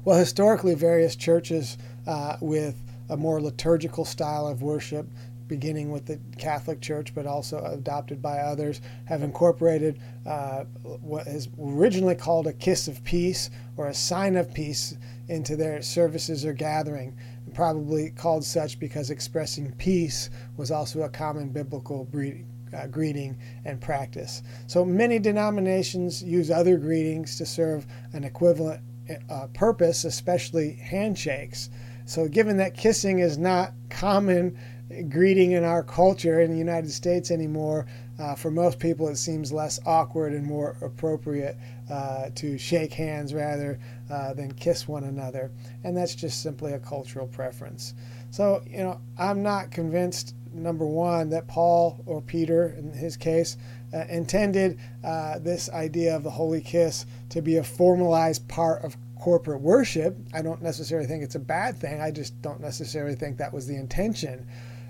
Well, 0.04 0.18
historically, 0.18 0.74
various 0.74 1.16
churches 1.16 1.78
uh, 2.06 2.36
with 2.40 2.76
a 3.08 3.16
more 3.16 3.40
liturgical 3.40 4.04
style 4.04 4.46
of 4.46 4.62
worship, 4.62 5.06
beginning 5.46 5.90
with 5.90 6.06
the 6.06 6.20
Catholic 6.38 6.80
Church, 6.80 7.14
but 7.14 7.26
also 7.26 7.62
adopted 7.64 8.22
by 8.22 8.38
others, 8.38 8.80
have 9.06 9.22
incorporated 9.22 10.00
uh, 10.26 10.64
what 10.82 11.26
is 11.26 11.48
originally 11.60 12.14
called 12.14 12.46
a 12.46 12.52
kiss 12.52 12.88
of 12.88 13.02
peace 13.04 13.50
or 13.76 13.88
a 13.88 13.94
sign 13.94 14.36
of 14.36 14.52
peace 14.54 14.96
into 15.28 15.56
their 15.56 15.82
services 15.82 16.44
or 16.44 16.52
gathering. 16.52 17.16
Probably 17.54 18.10
called 18.10 18.44
such 18.44 18.78
because 18.78 19.10
expressing 19.10 19.72
peace 19.72 20.30
was 20.56 20.70
also 20.70 21.02
a 21.02 21.08
common 21.08 21.50
biblical. 21.50 22.08
Uh, 22.74 22.88
greeting 22.88 23.38
and 23.64 23.80
practice. 23.80 24.42
So 24.66 24.84
many 24.84 25.20
denominations 25.20 26.24
use 26.24 26.50
other 26.50 26.76
greetings 26.76 27.38
to 27.38 27.46
serve 27.46 27.86
an 28.12 28.24
equivalent 28.24 28.82
uh, 29.28 29.46
purpose, 29.54 30.04
especially 30.04 30.72
handshakes. 30.72 31.70
So, 32.06 32.28
given 32.28 32.56
that 32.58 32.76
kissing 32.76 33.20
is 33.20 33.38
not 33.38 33.72
common 33.90 34.58
greeting 35.08 35.52
in 35.52 35.64
our 35.64 35.82
culture 35.82 36.40
in 36.40 36.50
the 36.50 36.58
United 36.58 36.90
States 36.90 37.30
anymore, 37.30 37.86
uh, 38.18 38.34
for 38.34 38.50
most 38.50 38.78
people 38.78 39.08
it 39.08 39.16
seems 39.16 39.52
less 39.52 39.80
awkward 39.86 40.32
and 40.32 40.46
more 40.46 40.76
appropriate 40.82 41.56
uh, 41.90 42.30
to 42.34 42.58
shake 42.58 42.92
hands 42.92 43.34
rather 43.34 43.78
uh, 44.10 44.34
than 44.34 44.52
kiss 44.52 44.86
one 44.86 45.04
another. 45.04 45.50
And 45.82 45.96
that's 45.96 46.14
just 46.14 46.42
simply 46.42 46.72
a 46.72 46.78
cultural 46.78 47.26
preference. 47.26 47.94
So, 48.30 48.62
you 48.66 48.78
know, 48.78 49.00
I'm 49.18 49.42
not 49.42 49.70
convinced, 49.70 50.34
number 50.52 50.86
one, 50.86 51.30
that 51.30 51.46
Paul 51.46 52.02
or 52.06 52.20
Peter, 52.20 52.74
in 52.78 52.92
his 52.92 53.16
case, 53.16 53.56
uh, 53.92 54.04
intended 54.08 54.78
uh, 55.04 55.38
this 55.38 55.70
idea 55.70 56.16
of 56.16 56.24
the 56.24 56.30
holy 56.30 56.60
kiss 56.60 57.06
to 57.30 57.40
be 57.40 57.56
a 57.56 57.64
formalized 57.64 58.46
part 58.48 58.82
of 58.84 58.96
corporate 59.18 59.60
worship. 59.60 60.16
I 60.34 60.42
don't 60.42 60.60
necessarily 60.62 61.06
think 61.06 61.22
it's 61.22 61.36
a 61.36 61.40
bad 61.40 61.78
thing. 61.78 62.00
I 62.00 62.10
just 62.10 62.40
don't 62.42 62.60
necessarily 62.60 63.14
think 63.14 63.38
that 63.38 63.52
was 63.52 63.66
the 63.66 63.76
intention. 63.76 64.46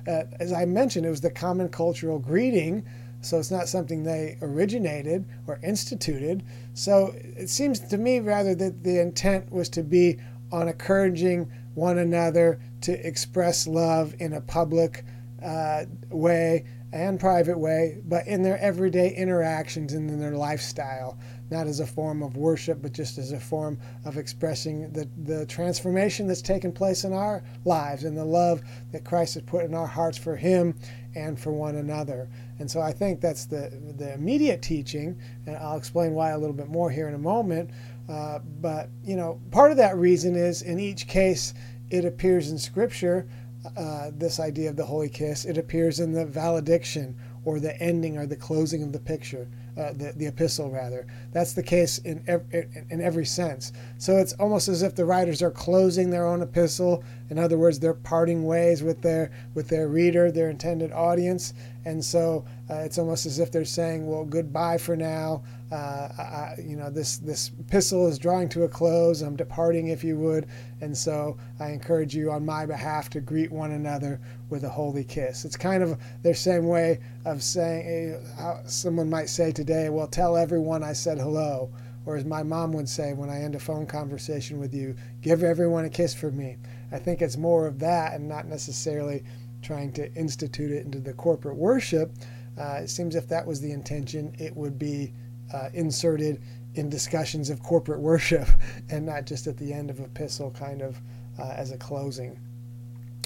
Uh, 0.07 0.25
as 0.41 0.53
I 0.53 0.65
mentioned, 0.65 1.07
it 1.07 1.11
was 1.11 1.21
the 1.21 1.31
common 1.31 1.69
cultural 1.69 2.19
greeting, 2.19 2.85
so 3.21 3.39
it's 3.39 3.51
not 3.51 3.69
something 3.69 4.03
they 4.03 4.37
originated 4.43 5.25
or 5.47 5.59
instituted. 5.63 6.43
So 6.75 7.15
it 7.17 7.49
seems 7.49 7.81
to 7.81 7.97
me 7.97 8.21
rather 8.21 8.55
that 8.55 8.85
the 8.85 9.01
intent 9.01 9.51
was 9.51 9.69
to 9.71 9.83
be 9.83 10.19
on 10.53 10.69
encouraging 10.69 11.51
one 11.75 11.99
another 11.99 12.61
to 12.83 13.07
express 13.07 13.67
love 13.67 14.15
in 14.21 14.35
a 14.35 14.41
public 14.41 15.05
uh, 15.43 15.85
way 16.11 16.65
and 16.93 17.19
private 17.19 17.59
way, 17.59 17.99
but 18.05 18.27
in 18.27 18.43
their 18.43 18.59
everyday 18.59 19.13
interactions 19.15 19.93
and 19.95 20.09
in 20.09 20.21
their 20.21 20.37
lifestyle 20.37 21.19
not 21.55 21.69
as 21.69 21.79
a 21.79 21.87
form 21.87 22.21
of 22.21 22.37
worship, 22.37 22.83
but 22.83 22.93
just 22.93 23.17
as 23.17 23.31
a 23.31 23.39
form 23.39 23.79
of 24.05 24.19
expressing 24.19 24.93
the, 24.93 25.09
the 25.23 25.47
transformation 25.47 26.27
that's 26.27 26.43
taken 26.43 26.73
place 26.73 27.05
in 27.05 27.13
our 27.13 27.45
lives 27.65 28.03
and 28.03 28.17
the 28.17 28.25
love 28.25 28.61
that 28.91 29.05
Christ 29.05 29.35
has 29.35 29.45
put 29.45 29.65
in 29.65 29.73
our 29.73 29.87
hearts 29.87 30.19
for 30.19 30.35
Him 30.35 30.75
and 31.15 31.39
for 31.39 31.53
one 31.53 31.77
another. 31.77 32.29
And 32.59 32.69
so 32.69 32.81
I 32.81 32.93
think 32.93 33.21
that's 33.21 33.47
the, 33.47 33.71
the 33.97 34.13
immediate 34.15 34.63
teaching, 34.63 35.17
and 35.47 35.57
I'll 35.57 35.77
explain 35.77 36.13
why 36.13 36.31
a 36.31 36.39
little 36.39 36.57
bit 36.57 36.69
more 36.69 36.91
here 36.91 37.07
in 37.07 37.15
a 37.15 37.19
moment. 37.19 37.71
Uh, 38.09 38.41
but, 38.61 38.89
you 39.05 39.15
know, 39.15 39.41
part 39.53 39.71
of 39.71 39.77
that 39.77 39.97
reason 39.97 40.35
is 40.35 40.63
in 40.63 40.81
each 40.81 41.07
case 41.07 41.55
it 41.89 42.05
appears 42.05 42.51
in 42.51 42.59
Scripture, 42.59 43.29
uh, 43.77 44.11
this 44.13 44.41
idea 44.41 44.71
of 44.71 44.77
the 44.77 44.85
holy 44.85 45.09
kiss, 45.09 45.45
it 45.45 45.57
appears 45.57 46.01
in 46.01 46.13
the 46.13 46.27
valediction 46.27 47.17
or 47.45 47.61
the 47.61 47.81
ending 47.81 48.17
or 48.19 48.27
the 48.27 48.37
closing 48.37 48.83
of 48.83 48.93
the 48.93 49.01
picture 49.01 49.49
uh, 49.77 49.93
the, 49.93 50.13
the 50.17 50.27
epistle 50.27 50.71
rather. 50.71 51.07
That's 51.33 51.53
the 51.53 51.63
case 51.63 51.99
in, 51.99 52.23
ev- 52.27 52.47
in 52.53 53.01
every 53.01 53.25
sense. 53.25 53.73
So 53.99 54.19
it's 54.19 54.33
almost 54.35 54.69
as 54.69 54.83
if 54.83 54.95
the 54.95 55.05
writers 55.05 55.43
are 55.43 55.51
closing 55.51 56.11
their 56.11 56.27
own 56.27 56.43
epistle. 56.43 57.03
In 57.31 57.39
other 57.39 57.59
words, 57.59 57.81
they're 57.81 57.95
parting 57.95 58.45
ways 58.45 58.83
with 58.83 59.03
their 59.03 59.33
with 59.55 59.69
their 59.69 59.89
reader, 59.89 60.31
their 60.31 60.51
intended 60.51 60.93
audience, 60.93 61.55
and 61.85 62.05
so 62.05 62.45
uh, 62.71 62.77
it's 62.77 62.99
almost 62.99 63.27
as 63.27 63.39
if 63.39 63.51
they're 63.51 63.65
saying, 63.65 64.07
"Well, 64.07 64.25
goodbye 64.25 64.79
for 64.79 64.97
now. 64.97 65.43
Uh, 65.71 66.09
I, 66.19 66.55
you 66.63 66.77
know, 66.77 66.89
this 66.89 67.19
this 67.19 67.51
epistle 67.61 68.07
is 68.07 68.19
drawing 68.19 68.49
to 68.51 68.65
a 68.65 68.69
close. 68.69 69.21
I'm 69.21 69.37
departing, 69.37 69.89
if 69.89 70.03
you 70.03 70.19
would, 70.19 70.47
and 70.81 70.97
so 70.97 71.37
I 71.61 71.71
encourage 71.71 72.15
you 72.15 72.31
on 72.31 72.47
my 72.47 72.65
behalf 72.65 73.11
to 73.11 73.21
greet 73.21 73.53
one 73.53 73.73
another 73.73 74.21
with 74.49 74.65
a 74.65 74.71
holy 74.71 75.05
kiss." 75.05 75.45
It's 75.45 75.57
kind 75.57 75.83
of 75.83 76.01
their 76.23 76.35
same 76.35 76.67
way 76.67 77.01
of 77.27 77.43
saying. 77.43 78.15
Uh, 78.39 78.63
someone 78.67 79.11
might 79.11 79.29
say 79.29 79.53
today, 79.53 79.91
"Well, 79.91 80.07
tell 80.07 80.37
everyone 80.37 80.83
I 80.83 80.95
said 80.95 81.19
hello." 81.19 81.71
Or 82.07 82.17
as 82.17 82.25
my 82.25 82.43
mom 82.43 82.73
would 82.73 82.89
say 82.89 83.15
when 83.15 83.31
I 83.31 83.41
end 83.41 83.55
a 83.55 83.59
phone 83.59 83.87
conversation 83.87 84.61
with 84.61 84.75
you, 84.75 84.95
give 85.23 85.43
everyone 85.43 85.87
a 85.87 85.91
kiss 85.91 86.13
for 86.13 86.31
me. 86.31 86.59
I 86.93 86.99
think 86.99 87.23
it's 87.23 87.39
more 87.39 87.67
of 87.67 87.79
that 87.79 88.13
and 88.13 88.29
not 88.29 88.47
necessarily 88.47 89.25
trying 89.63 89.91
to 89.93 90.13
institute 90.15 90.71
it 90.71 90.85
into 90.85 91.01
the 91.01 91.15
corporate 91.15 91.57
worship, 91.57 92.13
uh, 92.59 92.81
it 92.83 92.89
seems 92.89 93.15
if 93.17 93.29
that 93.29 93.47
was 93.47 93.61
the 93.61 93.73
intention, 93.73 94.35
it 94.39 94.55
would 94.57 94.79
be 94.79 95.13
uh, 95.53 95.69
inserted 95.75 96.43
in 96.75 96.89
discussions 96.89 97.51
of 97.51 97.63
corporate 97.63 98.01
worship 98.01 98.49
and 98.91 99.07
not 99.07 99.27
just 99.27 99.47
at 99.47 99.57
the 99.57 99.73
end 99.73 99.91
of 99.91 100.01
epistle, 100.01 100.51
kind 100.51 100.83
of 100.83 101.01
uh, 101.39 101.51
as 101.57 101.73
a 101.73 101.79
closing. 101.79 102.39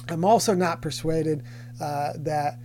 I'm 0.09 0.25
also 0.25 0.55
not 0.55 0.81
persuaded 0.81 1.43
uh, 1.81 2.13
that 2.19 2.59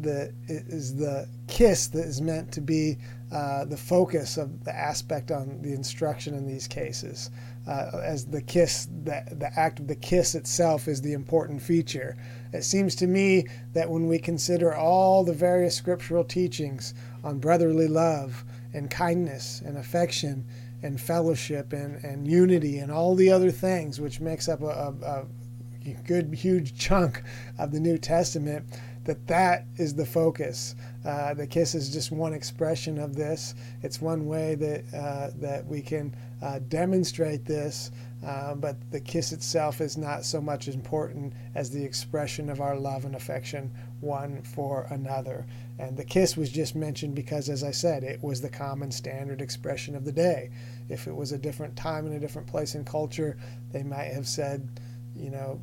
the 0.00 0.32
is 0.46 0.94
the 0.94 1.28
kiss 1.48 1.88
that 1.88 2.04
is 2.04 2.20
meant 2.20 2.52
to 2.52 2.60
be 2.60 2.98
uh, 3.32 3.64
the 3.64 3.76
focus 3.76 4.36
of 4.36 4.64
the 4.64 4.74
aspect 4.74 5.30
on 5.30 5.60
the 5.62 5.72
instruction 5.72 6.34
in 6.34 6.46
these 6.46 6.66
cases. 6.66 7.30
Uh, 7.66 8.00
as 8.02 8.24
the 8.24 8.40
kiss, 8.40 8.88
the, 9.04 9.22
the 9.32 9.50
act 9.58 9.80
of 9.80 9.86
the 9.86 9.94
kiss 9.96 10.34
itself 10.34 10.88
is 10.88 11.02
the 11.02 11.12
important 11.12 11.60
feature. 11.60 12.16
It 12.52 12.64
seems 12.64 12.94
to 12.96 13.06
me 13.06 13.46
that 13.72 13.90
when 13.90 14.06
we 14.06 14.18
consider 14.18 14.74
all 14.74 15.24
the 15.24 15.32
various 15.32 15.76
scriptural 15.76 16.24
teachings 16.24 16.94
on 17.22 17.38
brotherly 17.38 17.88
love 17.88 18.44
and 18.72 18.90
kindness 18.90 19.62
and 19.64 19.76
affection 19.76 20.46
and 20.82 21.00
fellowship 21.00 21.72
and, 21.72 22.02
and 22.04 22.26
unity 22.26 22.78
and 22.78 22.92
all 22.92 23.14
the 23.14 23.30
other 23.30 23.50
things 23.50 24.00
which 24.00 24.20
makes 24.20 24.48
up 24.48 24.62
a, 24.62 24.66
a, 24.66 25.26
a 25.86 25.94
good 26.04 26.34
huge 26.34 26.78
chunk 26.78 27.22
of 27.58 27.72
the 27.72 27.80
New 27.80 27.98
Testament, 27.98 28.64
that 29.04 29.26
that 29.26 29.64
is 29.76 29.94
the 29.94 30.04
focus. 30.04 30.74
Uh, 31.04 31.32
the 31.34 31.46
kiss 31.46 31.74
is 31.74 31.90
just 31.90 32.12
one 32.12 32.34
expression 32.34 32.98
of 32.98 33.14
this. 33.14 33.54
It's 33.82 34.00
one 34.02 34.26
way 34.26 34.54
that 34.56 34.84
uh, 34.94 35.30
that 35.40 35.66
we 35.66 35.80
can 35.80 36.14
uh, 36.42 36.60
demonstrate 36.68 37.44
this 37.44 37.90
uh, 38.24 38.54
but 38.54 38.76
the 38.90 39.00
kiss 39.00 39.32
itself 39.32 39.80
is 39.80 39.96
not 39.96 40.24
so 40.24 40.40
much 40.40 40.66
important 40.66 41.32
as 41.54 41.70
the 41.70 41.84
expression 41.84 42.50
of 42.50 42.60
our 42.60 42.76
love 42.76 43.04
and 43.04 43.14
affection 43.14 43.70
one 44.00 44.42
for 44.42 44.86
another. 44.90 45.46
And 45.78 45.96
the 45.96 46.04
kiss 46.04 46.36
was 46.36 46.50
just 46.50 46.74
mentioned 46.74 47.14
because, 47.14 47.48
as 47.48 47.62
I 47.62 47.70
said, 47.70 48.02
it 48.02 48.22
was 48.22 48.40
the 48.40 48.48
common 48.48 48.90
standard 48.90 49.40
expression 49.40 49.94
of 49.94 50.04
the 50.04 50.12
day. 50.12 50.50
If 50.88 51.06
it 51.06 51.14
was 51.14 51.30
a 51.30 51.38
different 51.38 51.76
time 51.76 52.06
and 52.06 52.14
a 52.14 52.20
different 52.20 52.48
place 52.48 52.74
in 52.74 52.84
culture, 52.84 53.38
they 53.70 53.84
might 53.84 54.12
have 54.12 54.26
said, 54.26 54.68
you 55.14 55.30
know, 55.30 55.60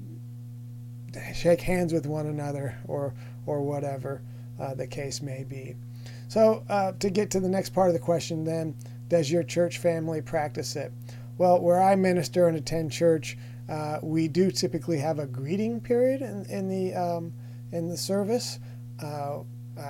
shake 1.33 1.62
hands 1.62 1.93
with 1.93 2.05
one 2.05 2.27
another 2.27 2.77
or 2.88 3.13
or 3.45 3.62
whatever 3.62 4.21
uh, 4.59 4.74
the 4.74 4.88
case 4.88 5.21
may 5.21 5.43
be. 5.43 5.75
So 6.27 6.63
uh, 6.69 6.93
to 6.93 7.09
get 7.09 7.31
to 7.31 7.39
the 7.39 7.50
next 7.50 7.69
part 7.69 7.89
of 7.89 7.93
the 7.93 8.00
question, 8.00 8.43
then, 8.43 8.75
does 9.07 9.31
your 9.31 9.43
church 9.43 9.77
family 9.77 10.21
practice 10.21 10.75
it? 10.75 10.91
Well, 11.38 11.60
where 11.60 11.82
I 11.82 11.96
minister 11.96 12.48
and 12.48 12.58
attend 12.58 12.92
church, 12.92 13.38
uh, 13.68 14.00
we 14.01 14.27
do 14.27 14.51
typically 14.51 15.00
have 15.00 15.20
a 15.20 15.25
greeting 15.25 15.82
period 15.82 16.22
in, 16.22 16.46
in 16.46 16.68
the 16.70 16.94
um, 16.94 17.34
in 17.72 17.89
the 17.89 17.98
service. 17.98 18.60
Uh, 19.01 19.39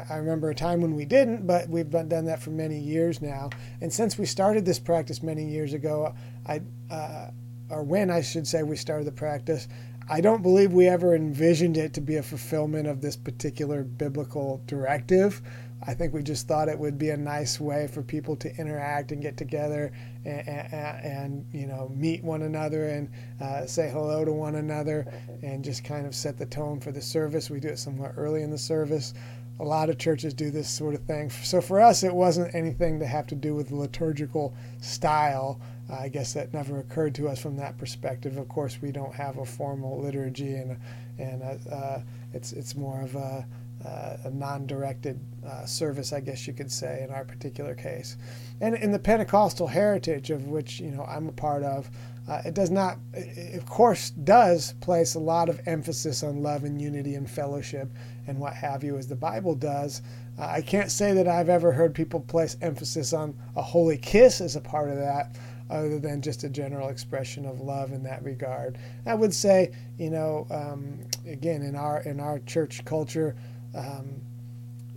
I 0.09 0.15
remember 0.15 0.49
a 0.49 0.55
time 0.55 0.81
when 0.81 0.95
we 0.95 1.05
didn't, 1.05 1.45
but 1.45 1.69
we've 1.69 1.89
done 1.89 2.25
that 2.25 2.41
for 2.41 2.49
many 2.49 2.79
years 2.79 3.21
now. 3.21 3.51
And 3.81 3.93
since 3.93 4.17
we 4.17 4.25
started 4.25 4.65
this 4.65 4.79
practice 4.79 5.21
many 5.21 5.45
years 5.45 5.73
ago, 5.73 6.15
I 6.47 6.61
uh, 6.89 7.29
or 7.69 7.83
when 7.83 8.09
I 8.09 8.21
should 8.21 8.47
say 8.47 8.63
we 8.63 8.77
started 8.77 9.05
the 9.05 9.11
practice, 9.11 9.67
I 10.07 10.21
don't 10.21 10.41
believe 10.41 10.71
we 10.71 10.87
ever 10.87 11.15
envisioned 11.15 11.77
it 11.77 11.93
to 11.93 12.01
be 12.01 12.17
a 12.17 12.23
fulfillment 12.23 12.87
of 12.87 13.01
this 13.01 13.15
particular 13.15 13.83
biblical 13.83 14.61
directive. 14.67 15.41
I 15.83 15.93
think 15.93 16.13
we 16.13 16.23
just 16.23 16.47
thought 16.47 16.69
it 16.69 16.79
would 16.79 16.97
be 16.97 17.09
a 17.09 17.17
nice 17.17 17.59
way 17.59 17.87
for 17.87 18.01
people 18.01 18.35
to 18.37 18.55
interact 18.57 19.11
and 19.11 19.21
get 19.21 19.37
together 19.37 19.91
and, 20.23 20.47
and, 20.47 21.05
and 21.05 21.45
you 21.51 21.67
know 21.67 21.91
meet 21.93 22.23
one 22.23 22.43
another 22.43 22.87
and 22.87 23.09
uh, 23.41 23.65
say 23.65 23.89
hello 23.89 24.25
to 24.25 24.31
one 24.31 24.55
another 24.55 25.05
and 25.43 25.63
just 25.63 25.83
kind 25.83 26.07
of 26.07 26.15
set 26.15 26.37
the 26.37 26.45
tone 26.45 26.79
for 26.79 26.91
the 26.91 27.01
service. 27.01 27.49
We 27.49 27.59
do 27.59 27.69
it 27.69 27.79
somewhat 27.79 28.13
early 28.17 28.41
in 28.41 28.51
the 28.51 28.57
service. 28.57 29.13
A 29.59 29.63
lot 29.63 29.89
of 29.89 29.97
churches 29.97 30.33
do 30.33 30.51
this 30.51 30.69
sort 30.69 30.95
of 30.95 31.03
thing. 31.05 31.29
So 31.29 31.61
for 31.61 31.79
us, 31.79 32.03
it 32.03 32.13
wasn't 32.13 32.53
anything 32.53 32.99
to 32.99 33.05
have 33.05 33.25
to 33.27 33.35
do 33.35 33.55
with 33.55 33.71
liturgical 33.71 34.53
style. 34.81 35.61
Uh, 35.89 35.95
I 35.99 36.07
guess 36.09 36.33
that 36.33 36.53
never 36.53 36.79
occurred 36.79 37.15
to 37.15 37.29
us 37.29 37.39
from 37.39 37.55
that 37.57 37.77
perspective. 37.77 38.37
Of 38.37 38.49
course, 38.49 38.79
we 38.81 38.91
don't 38.91 39.13
have 39.13 39.37
a 39.37 39.45
formal 39.45 40.01
liturgy, 40.01 40.55
and 40.55 40.77
and 41.19 41.43
uh, 41.71 41.99
it's 42.33 42.51
it's 42.51 42.75
more 42.75 43.01
of 43.01 43.15
a 43.15 43.45
uh, 43.83 44.17
a 44.23 44.31
non-directed 44.31 45.19
uh, 45.45 45.65
service, 45.65 46.13
I 46.13 46.19
guess 46.19 46.47
you 46.47 46.53
could 46.53 46.71
say, 46.71 47.03
in 47.03 47.13
our 47.13 47.25
particular 47.25 47.75
case. 47.75 48.17
And 48.61 48.75
in 48.75 48.91
the 48.91 48.99
Pentecostal 48.99 49.67
heritage 49.67 50.31
of 50.31 50.47
which 50.47 50.79
you 50.79 50.91
know 50.91 51.03
I'm 51.03 51.27
a 51.27 51.33
part 51.33 51.63
of, 51.63 51.89
uh, 52.27 52.41
it 52.45 52.53
does 52.53 52.71
not, 52.71 52.97
it 53.13 53.55
of 53.55 53.65
course, 53.67 54.09
does 54.09 54.73
place 54.81 55.15
a 55.15 55.19
lot 55.19 55.49
of 55.49 55.61
emphasis 55.67 56.23
on 56.23 56.41
love 56.41 56.63
and 56.63 56.81
unity 56.81 57.15
and 57.15 57.29
fellowship 57.29 57.91
and 58.27 58.39
what 58.39 58.53
have 58.53 58.83
you, 58.83 58.97
as 58.97 59.07
the 59.07 59.15
Bible 59.15 59.53
does. 59.53 60.01
Uh, 60.39 60.45
I 60.45 60.61
can't 60.61 60.91
say 60.91 61.13
that 61.13 61.27
I've 61.27 61.49
ever 61.49 61.71
heard 61.71 61.93
people 61.93 62.19
place 62.19 62.57
emphasis 62.61 63.13
on 63.13 63.35
a 63.55 63.61
holy 63.61 63.97
kiss 63.97 64.41
as 64.41 64.55
a 64.55 64.61
part 64.61 64.89
of 64.89 64.97
that 64.97 65.35
other 65.69 65.99
than 65.99 66.21
just 66.21 66.43
a 66.43 66.49
general 66.49 66.89
expression 66.89 67.45
of 67.45 67.61
love 67.61 67.91
in 67.91 68.03
that 68.03 68.23
regard. 68.23 68.77
I 69.05 69.15
would 69.15 69.33
say, 69.33 69.73
you 69.97 70.09
know, 70.09 70.45
um, 70.51 70.99
again 71.27 71.61
in 71.61 71.75
our 71.75 72.01
in 72.01 72.19
our 72.19 72.39
church 72.39 72.85
culture, 72.85 73.35
um, 73.75 74.21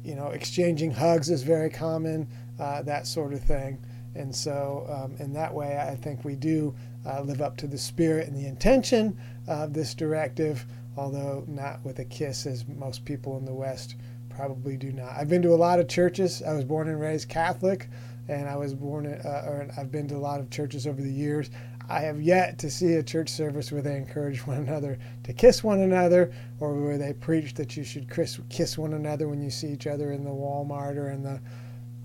you 0.04 0.14
know, 0.14 0.28
exchanging 0.28 0.90
hugs 0.90 1.28
is 1.28 1.42
very 1.42 1.68
common, 1.68 2.26
uh, 2.58 2.82
that 2.82 3.06
sort 3.06 3.32
of 3.32 3.42
thing. 3.42 3.84
And 4.14 4.34
so, 4.34 4.86
um, 4.88 5.16
in 5.18 5.32
that 5.34 5.52
way, 5.52 5.78
I 5.78 5.94
think 5.94 6.24
we 6.24 6.34
do 6.34 6.74
uh, 7.06 7.20
live 7.20 7.42
up 7.42 7.56
to 7.58 7.66
the 7.66 7.78
spirit 7.78 8.26
and 8.26 8.36
the 8.36 8.46
intention 8.46 9.18
of 9.46 9.72
this 9.72 9.94
directive, 9.94 10.64
although 10.96 11.44
not 11.46 11.84
with 11.84 11.98
a 11.98 12.04
kiss, 12.04 12.46
as 12.46 12.66
most 12.66 13.04
people 13.04 13.36
in 13.36 13.44
the 13.44 13.54
West 13.54 13.96
probably 14.30 14.76
do 14.76 14.92
not. 14.92 15.12
I've 15.16 15.28
been 15.28 15.42
to 15.42 15.52
a 15.52 15.56
lot 15.56 15.78
of 15.78 15.88
churches. 15.88 16.42
I 16.42 16.52
was 16.52 16.64
born 16.64 16.88
and 16.88 17.00
raised 17.00 17.28
Catholic, 17.28 17.88
and 18.28 18.48
I 18.48 18.56
was 18.56 18.74
born, 18.74 19.06
uh, 19.06 19.44
or 19.46 19.68
I've 19.76 19.90
been 19.90 20.08
to 20.08 20.16
a 20.16 20.18
lot 20.18 20.40
of 20.40 20.50
churches 20.50 20.86
over 20.86 21.00
the 21.00 21.12
years. 21.12 21.50
I 21.90 22.00
have 22.00 22.20
yet 22.20 22.58
to 22.58 22.70
see 22.70 22.94
a 22.94 23.02
church 23.02 23.30
service 23.30 23.72
where 23.72 23.80
they 23.80 23.96
encourage 23.96 24.46
one 24.46 24.58
another 24.58 24.98
to 25.24 25.32
kiss 25.32 25.64
one 25.64 25.80
another 25.80 26.32
or 26.60 26.74
where 26.74 26.98
they 26.98 27.14
preach 27.14 27.54
that 27.54 27.76
you 27.76 27.84
should 27.84 28.10
kiss, 28.10 28.76
one 28.76 28.92
another 28.92 29.28
when 29.28 29.42
you 29.42 29.50
see 29.50 29.68
each 29.68 29.86
other 29.86 30.12
in 30.12 30.22
the 30.22 30.30
Walmart 30.30 30.96
or 30.96 31.10
in 31.10 31.22
the, 31.22 31.40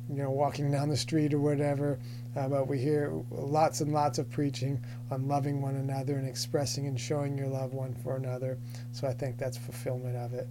you 0.10 0.24
know, 0.24 0.32
walking 0.32 0.72
down 0.72 0.88
the 0.88 0.96
street 0.96 1.34
or 1.34 1.40
whatever. 1.40 2.00
Uh, 2.36 2.48
but 2.48 2.68
we 2.68 2.80
hear 2.80 3.12
lots 3.30 3.82
and 3.82 3.94
lots 3.94 4.20
of 4.20 4.30
preaching 4.30 4.84
on 5.12 5.28
loving 5.28 5.62
one 5.62 5.76
another 5.76 6.16
and 6.16 6.28
expressing 6.28 6.88
and 6.88 7.00
showing 7.00 7.38
your 7.38 7.48
love 7.48 7.74
one 7.74 7.94
for 7.94 8.16
another. 8.16 8.58
So 8.94 9.08
I 9.08 9.14
think 9.14 9.38
that's 9.38 9.58
fulfillment 9.58 10.16
of 10.16 10.34
it 10.34 10.48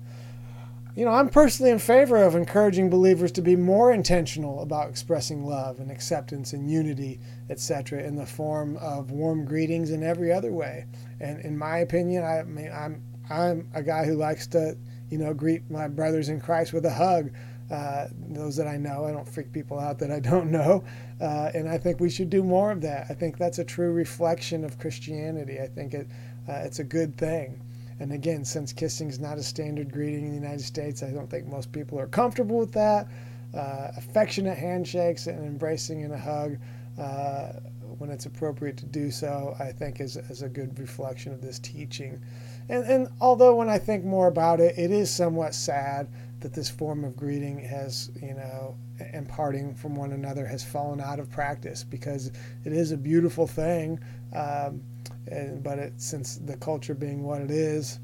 you 0.94 1.06
know, 1.06 1.12
I'm 1.12 1.30
personally 1.30 1.72
in 1.72 1.78
favor 1.78 2.22
of 2.22 2.34
encouraging 2.34 2.90
believers 2.90 3.32
to 3.32 3.42
be 3.42 3.56
more 3.56 3.92
intentional 3.92 4.60
about 4.60 4.90
expressing 4.90 5.46
love 5.46 5.80
and 5.80 5.90
acceptance 5.90 6.52
and 6.52 6.70
unity, 6.70 7.18
etc., 7.48 8.02
in 8.02 8.16
the 8.16 8.26
form 8.26 8.76
of 8.76 9.10
warm 9.10 9.46
greetings 9.46 9.90
in 9.90 10.02
every 10.02 10.30
other 10.30 10.52
way. 10.52 10.84
And 11.18 11.40
in 11.40 11.56
my 11.56 11.78
opinion, 11.78 12.24
I 12.24 12.42
mean, 12.42 12.70
I'm 12.70 13.02
I'm 13.30 13.68
a 13.72 13.82
guy 13.82 14.04
who 14.04 14.16
likes 14.16 14.46
to, 14.48 14.76
you 15.08 15.16
know, 15.16 15.32
greet 15.32 15.70
my 15.70 15.88
brothers 15.88 16.28
in 16.28 16.40
Christ 16.40 16.74
with 16.74 16.84
a 16.84 16.92
hug. 16.92 17.30
Uh, 17.70 18.08
those 18.28 18.54
that 18.56 18.66
I 18.66 18.76
know, 18.76 19.06
I 19.06 19.12
don't 19.12 19.26
freak 19.26 19.50
people 19.50 19.80
out 19.80 19.98
that 20.00 20.10
I 20.10 20.20
don't 20.20 20.50
know, 20.50 20.84
uh, 21.22 21.52
and 21.54 21.70
I 21.70 21.78
think 21.78 22.00
we 22.00 22.10
should 22.10 22.28
do 22.28 22.42
more 22.42 22.70
of 22.70 22.82
that. 22.82 23.06
I 23.08 23.14
think 23.14 23.38
that's 23.38 23.58
a 23.58 23.64
true 23.64 23.92
reflection 23.92 24.62
of 24.62 24.78
Christianity. 24.78 25.58
I 25.58 25.68
think 25.68 25.94
it 25.94 26.06
uh, 26.46 26.60
it's 26.64 26.80
a 26.80 26.84
good 26.84 27.16
thing. 27.16 27.62
And 28.00 28.12
again, 28.12 28.44
since 28.44 28.72
kissing 28.72 29.08
is 29.08 29.18
not 29.18 29.38
a 29.38 29.42
standard 29.42 29.92
greeting 29.92 30.24
in 30.24 30.30
the 30.30 30.36
United 30.36 30.62
States, 30.62 31.02
I 31.02 31.10
don't 31.10 31.30
think 31.30 31.46
most 31.46 31.72
people 31.72 31.98
are 31.98 32.06
comfortable 32.06 32.58
with 32.58 32.72
that. 32.72 33.08
Uh, 33.54 33.92
affectionate 33.96 34.56
handshakes 34.56 35.26
and 35.26 35.44
embracing 35.44 36.04
and 36.04 36.14
a 36.14 36.18
hug 36.18 36.56
uh, 36.98 37.52
when 37.98 38.10
it's 38.10 38.26
appropriate 38.26 38.76
to 38.78 38.86
do 38.86 39.10
so, 39.10 39.54
I 39.60 39.72
think 39.72 40.00
is, 40.00 40.16
is 40.16 40.42
a 40.42 40.48
good 40.48 40.78
reflection 40.78 41.32
of 41.32 41.40
this 41.40 41.58
teaching. 41.58 42.20
And, 42.68 42.84
and 42.84 43.08
although 43.20 43.54
when 43.56 43.68
I 43.68 43.78
think 43.78 44.04
more 44.04 44.28
about 44.28 44.60
it, 44.60 44.78
it 44.78 44.90
is 44.90 45.14
somewhat 45.14 45.54
sad 45.54 46.08
that 46.40 46.52
this 46.52 46.68
form 46.68 47.04
of 47.04 47.16
greeting 47.16 47.60
has, 47.60 48.10
you 48.20 48.34
know, 48.34 48.76
and 48.98 49.28
parting 49.28 49.74
from 49.74 49.94
one 49.94 50.12
another 50.12 50.46
has 50.46 50.64
fallen 50.64 51.00
out 51.00 51.20
of 51.20 51.30
practice 51.30 51.84
because 51.84 52.28
it 52.64 52.72
is 52.72 52.92
a 52.92 52.96
beautiful 52.96 53.46
thing. 53.46 54.00
Um, 54.34 54.82
and, 55.30 55.62
but 55.62 55.78
it, 55.78 55.92
since 55.96 56.36
the 56.36 56.56
culture 56.56 56.94
being 56.94 57.22
what 57.22 57.40
it 57.40 57.50
is, 57.50 58.00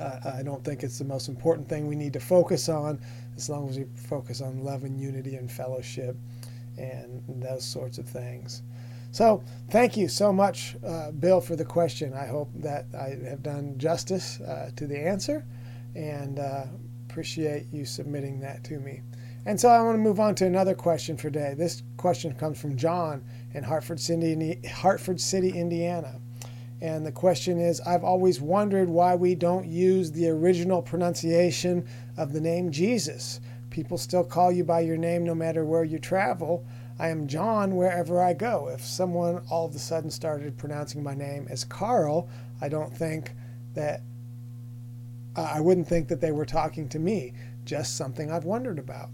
uh, 0.00 0.20
I 0.38 0.42
don't 0.42 0.64
think 0.64 0.82
it's 0.82 0.98
the 0.98 1.04
most 1.04 1.28
important 1.28 1.68
thing 1.68 1.86
we 1.86 1.96
need 1.96 2.12
to 2.14 2.20
focus 2.20 2.68
on 2.68 3.00
as 3.36 3.48
long 3.48 3.68
as 3.68 3.78
we 3.78 3.84
focus 4.08 4.40
on 4.40 4.64
love 4.64 4.84
and 4.84 5.00
unity 5.00 5.36
and 5.36 5.50
fellowship 5.50 6.16
and 6.76 7.22
those 7.42 7.64
sorts 7.64 7.98
of 7.98 8.08
things. 8.08 8.62
So, 9.12 9.42
thank 9.70 9.96
you 9.96 10.08
so 10.08 10.32
much, 10.32 10.76
uh, 10.84 11.10
Bill, 11.12 11.40
for 11.40 11.56
the 11.56 11.64
question. 11.64 12.12
I 12.12 12.26
hope 12.26 12.50
that 12.56 12.86
I 12.94 13.16
have 13.28 13.42
done 13.42 13.78
justice 13.78 14.40
uh, 14.40 14.70
to 14.76 14.86
the 14.86 14.98
answer 14.98 15.46
and 15.94 16.38
uh, 16.38 16.64
appreciate 17.08 17.66
you 17.72 17.86
submitting 17.86 18.40
that 18.40 18.62
to 18.64 18.78
me. 18.78 19.00
And 19.46 19.60
so, 19.60 19.68
I 19.68 19.80
want 19.80 19.94
to 19.94 20.02
move 20.02 20.18
on 20.18 20.34
to 20.36 20.44
another 20.44 20.74
question 20.74 21.16
for 21.16 21.30
today. 21.30 21.54
This 21.56 21.84
question 21.96 22.34
comes 22.34 22.60
from 22.60 22.76
John 22.76 23.24
in 23.54 23.62
Hartford 23.62 24.00
City, 24.00 24.60
Hartford 24.68 25.20
City, 25.20 25.50
Indiana. 25.50 26.18
And 26.80 27.06
the 27.06 27.12
question 27.12 27.60
is 27.60 27.80
I've 27.82 28.02
always 28.02 28.40
wondered 28.40 28.88
why 28.88 29.14
we 29.14 29.36
don't 29.36 29.68
use 29.68 30.10
the 30.10 30.28
original 30.30 30.82
pronunciation 30.82 31.86
of 32.16 32.32
the 32.32 32.40
name 32.40 32.72
Jesus. 32.72 33.40
People 33.70 33.98
still 33.98 34.24
call 34.24 34.50
you 34.50 34.64
by 34.64 34.80
your 34.80 34.96
name 34.96 35.22
no 35.22 35.34
matter 35.34 35.64
where 35.64 35.84
you 35.84 36.00
travel. 36.00 36.66
I 36.98 37.10
am 37.10 37.28
John 37.28 37.76
wherever 37.76 38.20
I 38.20 38.32
go. 38.32 38.66
If 38.66 38.84
someone 38.84 39.44
all 39.48 39.66
of 39.66 39.76
a 39.76 39.78
sudden 39.78 40.10
started 40.10 40.58
pronouncing 40.58 41.04
my 41.04 41.14
name 41.14 41.46
as 41.48 41.62
Carl, 41.62 42.28
I 42.60 42.68
don't 42.68 42.92
think 42.92 43.30
that 43.74 44.00
uh, 45.36 45.52
I 45.54 45.60
wouldn't 45.60 45.86
think 45.86 46.08
that 46.08 46.20
they 46.20 46.32
were 46.32 46.46
talking 46.46 46.88
to 46.88 46.98
me. 46.98 47.32
Just 47.64 47.96
something 47.96 48.32
I've 48.32 48.44
wondered 48.44 48.80
about. 48.80 49.10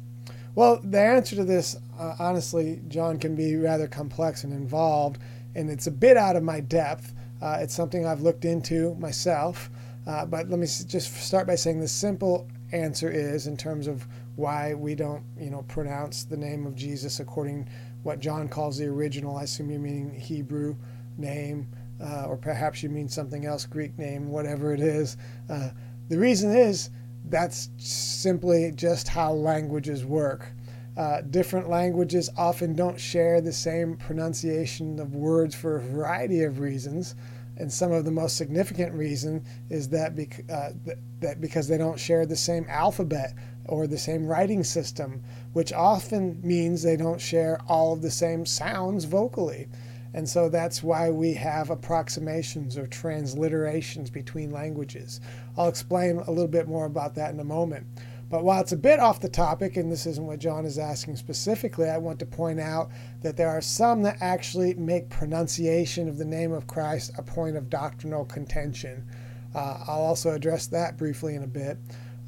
Well, 0.54 0.80
the 0.84 1.00
answer 1.00 1.34
to 1.36 1.44
this, 1.44 1.76
uh, 1.98 2.14
honestly, 2.18 2.82
John, 2.88 3.18
can 3.18 3.34
be 3.34 3.56
rather 3.56 3.88
complex 3.88 4.44
and 4.44 4.52
involved, 4.52 5.18
and 5.54 5.70
it's 5.70 5.86
a 5.86 5.90
bit 5.90 6.18
out 6.18 6.36
of 6.36 6.42
my 6.42 6.60
depth. 6.60 7.14
Uh, 7.40 7.58
it's 7.60 7.74
something 7.74 8.06
I've 8.06 8.20
looked 8.20 8.44
into 8.44 8.94
myself, 8.96 9.70
uh, 10.06 10.26
but 10.26 10.50
let 10.50 10.58
me 10.58 10.66
just 10.66 11.14
start 11.16 11.46
by 11.46 11.54
saying 11.54 11.80
the 11.80 11.88
simple 11.88 12.46
answer 12.72 13.10
is, 13.10 13.46
in 13.46 13.56
terms 13.56 13.86
of 13.86 14.06
why 14.36 14.74
we 14.74 14.94
don't, 14.94 15.24
you 15.38 15.50
know, 15.50 15.62
pronounce 15.68 16.24
the 16.24 16.36
name 16.36 16.66
of 16.66 16.74
Jesus 16.74 17.20
according 17.20 17.68
what 18.02 18.20
John 18.20 18.48
calls 18.48 18.76
the 18.76 18.86
original. 18.86 19.36
I 19.36 19.44
assume 19.44 19.70
you 19.70 19.78
mean 19.78 20.10
Hebrew 20.12 20.76
name, 21.16 21.68
uh, 22.02 22.26
or 22.26 22.36
perhaps 22.36 22.82
you 22.82 22.90
mean 22.90 23.08
something 23.08 23.46
else, 23.46 23.64
Greek 23.64 23.96
name, 23.98 24.28
whatever 24.28 24.74
it 24.74 24.80
is. 24.80 25.16
Uh, 25.48 25.70
the 26.08 26.18
reason 26.18 26.54
is 26.54 26.90
that's 27.32 27.70
simply 27.78 28.70
just 28.76 29.08
how 29.08 29.32
languages 29.32 30.04
work. 30.04 30.52
uh, 30.96 31.22
different 31.22 31.70
languages 31.70 32.28
often 32.36 32.74
don't 32.74 33.00
share 33.00 33.40
the 33.40 33.52
same 33.52 33.96
pronunciation 33.96 34.98
of 35.00 35.14
words 35.14 35.54
for 35.54 35.76
a 35.76 35.80
variety 35.80 36.42
of 36.42 36.60
reasons. 36.60 37.14
And 37.56 37.72
some 37.72 37.92
of 37.92 38.04
the 38.04 38.10
most 38.10 38.36
significant 38.36 38.92
reason 38.94 39.44
is 39.70 39.88
that, 39.90 40.14
bec- 40.16 40.44
uh, 40.50 40.70
th- 40.84 40.98
that 41.20 41.40
because 41.40 41.68
they 41.68 41.78
don't 41.78 41.98
share 41.98 42.26
the 42.26 42.36
same 42.36 42.66
alphabet 42.68 43.34
or 43.66 43.86
the 43.86 43.98
same 43.98 44.26
writing 44.26 44.64
system, 44.64 45.22
which 45.52 45.72
often 45.72 46.40
means 46.42 46.82
they 46.82 46.96
don't 46.96 47.20
share 47.20 47.58
all 47.68 47.92
of 47.94 48.02
the 48.02 48.10
same 48.10 48.44
sounds 48.44 49.04
vocally. 49.04 49.68
And 50.14 50.28
so 50.28 50.48
that's 50.48 50.82
why 50.82 51.10
we 51.10 51.34
have 51.34 51.70
approximations 51.70 52.76
or 52.76 52.86
transliterations 52.86 54.12
between 54.12 54.50
languages. 54.50 55.20
I'll 55.56 55.68
explain 55.68 56.18
a 56.18 56.30
little 56.30 56.48
bit 56.48 56.68
more 56.68 56.84
about 56.84 57.14
that 57.14 57.32
in 57.32 57.40
a 57.40 57.44
moment. 57.44 57.86
But 58.32 58.44
while 58.44 58.62
it's 58.62 58.72
a 58.72 58.78
bit 58.78 58.98
off 58.98 59.20
the 59.20 59.28
topic, 59.28 59.76
and 59.76 59.92
this 59.92 60.06
isn't 60.06 60.26
what 60.26 60.38
John 60.38 60.64
is 60.64 60.78
asking 60.78 61.16
specifically, 61.16 61.90
I 61.90 61.98
want 61.98 62.18
to 62.20 62.26
point 62.26 62.60
out 62.60 62.90
that 63.20 63.36
there 63.36 63.50
are 63.50 63.60
some 63.60 64.00
that 64.02 64.16
actually 64.22 64.72
make 64.72 65.10
pronunciation 65.10 66.08
of 66.08 66.16
the 66.16 66.24
name 66.24 66.50
of 66.50 66.66
Christ 66.66 67.12
a 67.18 67.22
point 67.22 67.58
of 67.58 67.68
doctrinal 67.68 68.24
contention. 68.24 69.06
Uh, 69.54 69.84
I'll 69.86 70.00
also 70.00 70.30
address 70.30 70.66
that 70.68 70.96
briefly 70.96 71.34
in 71.34 71.42
a 71.42 71.46
bit 71.46 71.76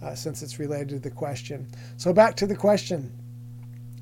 uh, 0.02 0.14
since 0.14 0.42
it's 0.42 0.58
related 0.58 0.90
to 0.90 0.98
the 0.98 1.10
question. 1.10 1.68
So, 1.96 2.12
back 2.12 2.36
to 2.36 2.46
the 2.46 2.56
question. 2.56 3.10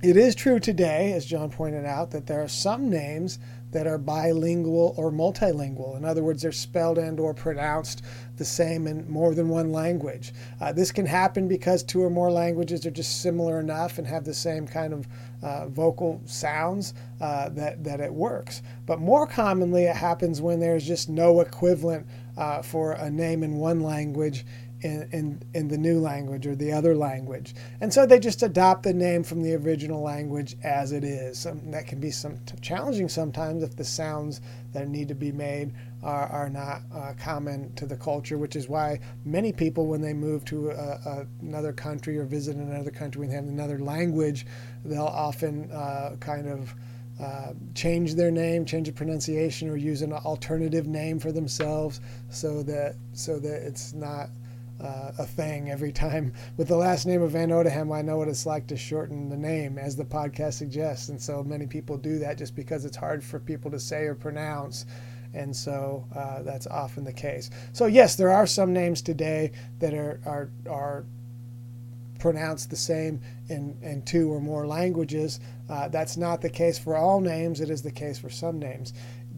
It 0.02 0.16
is 0.16 0.34
true 0.34 0.58
today, 0.58 1.12
as 1.12 1.24
John 1.24 1.50
pointed 1.50 1.84
out, 1.84 2.10
that 2.10 2.26
there 2.26 2.42
are 2.42 2.48
some 2.48 2.90
names 2.90 3.38
that 3.72 3.86
are 3.86 3.98
bilingual 3.98 4.94
or 4.96 5.10
multilingual. 5.10 5.96
In 5.96 6.04
other 6.04 6.22
words, 6.22 6.42
they're 6.42 6.52
spelled 6.52 6.98
and 6.98 7.18
or 7.18 7.34
pronounced 7.34 8.02
the 8.36 8.44
same 8.44 8.86
in 8.86 9.10
more 9.10 9.34
than 9.34 9.48
one 9.48 9.72
language. 9.72 10.32
Uh, 10.60 10.72
this 10.72 10.92
can 10.92 11.06
happen 11.06 11.48
because 11.48 11.82
two 11.82 12.02
or 12.02 12.10
more 12.10 12.30
languages 12.30 12.86
are 12.86 12.90
just 12.90 13.22
similar 13.22 13.60
enough 13.60 13.98
and 13.98 14.06
have 14.06 14.24
the 14.24 14.34
same 14.34 14.66
kind 14.66 14.92
of 14.92 15.06
uh, 15.42 15.68
vocal 15.68 16.20
sounds 16.24 16.94
uh, 17.20 17.48
that, 17.50 17.82
that 17.82 18.00
it 18.00 18.12
works. 18.12 18.62
But 18.86 19.00
more 19.00 19.26
commonly, 19.26 19.84
it 19.84 19.96
happens 19.96 20.40
when 20.40 20.60
there's 20.60 20.86
just 20.86 21.08
no 21.08 21.40
equivalent 21.40 22.06
uh, 22.36 22.62
for 22.62 22.92
a 22.92 23.10
name 23.10 23.42
in 23.42 23.56
one 23.56 23.80
language 23.80 24.44
in, 24.82 25.08
in, 25.12 25.42
in 25.54 25.68
the 25.68 25.78
new 25.78 26.00
language 26.00 26.46
or 26.46 26.54
the 26.54 26.72
other 26.72 26.94
language. 26.94 27.54
And 27.80 27.92
so 27.92 28.04
they 28.06 28.18
just 28.18 28.42
adopt 28.42 28.82
the 28.82 28.92
name 28.92 29.22
from 29.22 29.42
the 29.42 29.54
original 29.54 30.02
language 30.02 30.56
as 30.62 30.92
it 30.92 31.04
is. 31.04 31.44
That 31.44 31.86
can 31.86 32.00
be 32.00 32.10
some 32.10 32.38
challenging 32.60 33.08
sometimes 33.08 33.62
if 33.62 33.76
the 33.76 33.84
sounds 33.84 34.40
that 34.72 34.88
need 34.88 35.08
to 35.08 35.14
be 35.14 35.32
made 35.32 35.72
are, 36.02 36.26
are 36.26 36.48
not 36.48 36.82
uh, 36.92 37.12
common 37.18 37.72
to 37.74 37.86
the 37.86 37.96
culture, 37.96 38.38
which 38.38 38.56
is 38.56 38.68
why 38.68 38.98
many 39.24 39.52
people, 39.52 39.86
when 39.86 40.00
they 40.00 40.12
move 40.12 40.44
to 40.46 40.70
a, 40.70 40.74
a, 40.74 41.26
another 41.42 41.72
country 41.72 42.18
or 42.18 42.24
visit 42.24 42.56
another 42.56 42.90
country 42.90 43.24
and 43.24 43.32
have 43.32 43.44
another 43.44 43.78
language, 43.78 44.46
they'll 44.84 45.02
often 45.02 45.70
uh, 45.70 46.16
kind 46.18 46.48
of 46.48 46.74
uh, 47.20 47.52
change 47.74 48.14
their 48.14 48.30
name, 48.30 48.64
change 48.64 48.88
the 48.88 48.92
pronunciation, 48.92 49.68
or 49.68 49.76
use 49.76 50.02
an 50.02 50.12
alternative 50.12 50.86
name 50.86 51.20
for 51.20 51.30
themselves, 51.30 52.00
so 52.30 52.62
that 52.64 52.96
so 53.12 53.38
that 53.38 53.62
it's 53.62 53.92
not 53.92 54.28
uh, 54.82 55.12
a 55.18 55.26
thing 55.26 55.70
every 55.70 55.92
time. 55.92 56.32
With 56.56 56.68
the 56.68 56.76
last 56.76 57.06
name 57.06 57.22
of 57.22 57.32
Van 57.32 57.50
Odeham, 57.50 57.94
I 57.94 58.02
know 58.02 58.16
what 58.16 58.28
it's 58.28 58.46
like 58.46 58.66
to 58.68 58.76
shorten 58.76 59.28
the 59.28 59.36
name, 59.36 59.78
as 59.78 59.96
the 59.96 60.04
podcast 60.04 60.54
suggests. 60.54 61.08
And 61.08 61.20
so 61.20 61.42
many 61.42 61.66
people 61.66 61.96
do 61.96 62.18
that 62.18 62.38
just 62.38 62.54
because 62.54 62.84
it's 62.84 62.96
hard 62.96 63.22
for 63.22 63.38
people 63.38 63.70
to 63.70 63.80
say 63.80 64.04
or 64.04 64.14
pronounce. 64.14 64.86
And 65.34 65.54
so 65.54 66.06
uh, 66.14 66.42
that's 66.42 66.66
often 66.66 67.04
the 67.04 67.12
case. 67.12 67.50
So, 67.72 67.86
yes, 67.86 68.16
there 68.16 68.30
are 68.30 68.46
some 68.46 68.72
names 68.72 69.00
today 69.00 69.52
that 69.78 69.94
are, 69.94 70.20
are, 70.26 70.50
are 70.68 71.04
pronounced 72.18 72.70
the 72.70 72.76
same 72.76 73.20
in, 73.48 73.76
in 73.82 74.02
two 74.02 74.32
or 74.32 74.40
more 74.40 74.66
languages. 74.66 75.40
Uh, 75.70 75.88
that's 75.88 76.16
not 76.16 76.40
the 76.40 76.50
case 76.50 76.78
for 76.78 76.96
all 76.96 77.20
names, 77.20 77.60
it 77.60 77.70
is 77.70 77.82
the 77.82 77.90
case 77.90 78.18
for 78.18 78.30
some 78.30 78.58
names 78.58 78.92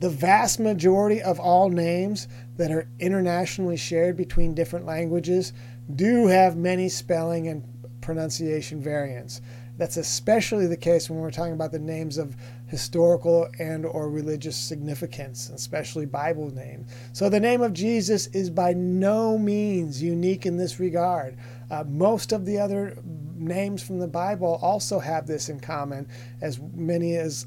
the 0.05 0.11
vast 0.11 0.61
majority 0.61 1.23
of 1.23 1.41
all 1.41 1.71
names 1.71 2.29
that 2.59 2.71
are 2.71 2.87
internationally 3.01 3.79
shared 3.79 4.19
between 4.19 4.55
different 4.55 4.85
languages 4.85 5.55
do 5.97 6.27
have 6.27 6.59
many 6.59 6.91
spelling 6.91 7.49
and 7.49 7.65
pronunciation 8.03 8.83
variants. 8.83 9.41
That's 9.79 9.97
especially 9.97 10.67
the 10.67 10.77
case 10.77 11.09
when 11.09 11.21
we're 11.21 11.31
talking 11.31 11.55
about 11.55 11.73
the 11.73 11.79
names 11.79 12.19
of 12.19 12.37
historical 12.67 13.49
and 13.59 13.87
or 13.87 14.11
religious 14.11 14.59
significance, 14.59 15.49
especially 15.49 16.05
Bible 16.05 16.51
names. 16.51 16.93
So 17.15 17.31
the 17.31 17.41
name 17.41 17.63
of 17.63 17.73
Jesus 17.73 18.27
is 18.27 18.51
by 18.51 18.75
no 18.75 19.39
means 19.39 20.03
unique 20.03 20.45
in 20.45 20.59
this 20.59 20.79
regard. 20.79 21.39
Uh, 21.71 21.85
most 21.89 22.33
of 22.33 22.45
the 22.45 22.59
other 22.59 22.99
names 23.37 23.83
from 23.83 24.01
the 24.01 24.07
Bible 24.07 24.59
also 24.61 24.99
have 24.99 25.27
this 25.27 25.49
in 25.49 25.61
common, 25.61 26.07
as 26.43 26.61
many 26.75 27.17
as 27.17 27.47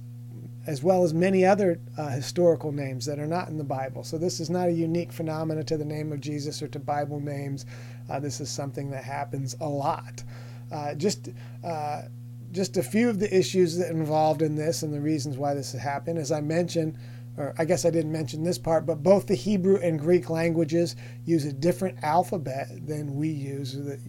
as 0.67 0.84
well 0.84 1.03
as 1.03 1.13
many 1.13 1.45
other 1.45 1.80
uh, 1.97 2.10
historical 2.10 2.73
names 2.73 3.06
that 3.06 3.19
are 3.19 3.25
not 3.25 3.47
in 3.47 3.58
the 3.58 3.63
Bible. 3.63 4.03
So 4.03 4.17
this 4.17 4.41
is 4.41 4.49
not 4.49 4.67
a 4.67 4.71
unique 4.71 5.13
phenomenon 5.13 5.65
to 5.65 5.77
the 5.77 5.86
name 5.86 6.12
of 6.12 6.19
Jesus 6.19 6.62
or 6.62 6.67
to 6.67 6.80
Bible 6.80 7.21
names. 7.21 7.65
Uh, 8.10 8.19
this 8.19 8.41
is 8.41 8.49
something 8.49 8.91
that 8.91 9.06
happens 9.06 9.56
a 9.62 9.67
lot. 9.67 10.23
Uh, 10.71 10.93
just 10.93 11.30
uh, 11.63 12.03
just 12.51 12.77
a 12.77 12.84
few 12.84 13.10
of 13.10 13.19
the 13.19 13.36
issues 13.36 13.77
that 13.77 13.91
involved 13.91 14.41
in 14.41 14.56
this 14.56 14.84
and 14.84 14.93
the 14.93 14.99
reasons 14.99 15.38
why 15.38 15.53
this 15.53 15.71
has 15.71 15.82
happened. 15.82 16.17
As 16.17 16.32
I 16.32 16.41
mentioned, 16.41 16.97
or 17.38 17.53
I 17.58 17.65
guess 17.65 17.86
I 17.86 17.89
didn't 17.89 18.12
mention 18.12 18.43
this 18.43 18.58
part, 18.58 18.86
but 18.86 19.03
both 19.03 19.27
the 19.27 19.36
Hebrew 19.36 19.77
and 19.77 19.99
Greek 19.99 20.30
languages 20.30 20.95
use 21.23 21.45
a 21.45 21.53
different 21.53 22.03
alphabet 22.03 22.67
than 22.88 23.15
we 23.15 23.30
use, 23.30 23.73
the, 23.73 23.99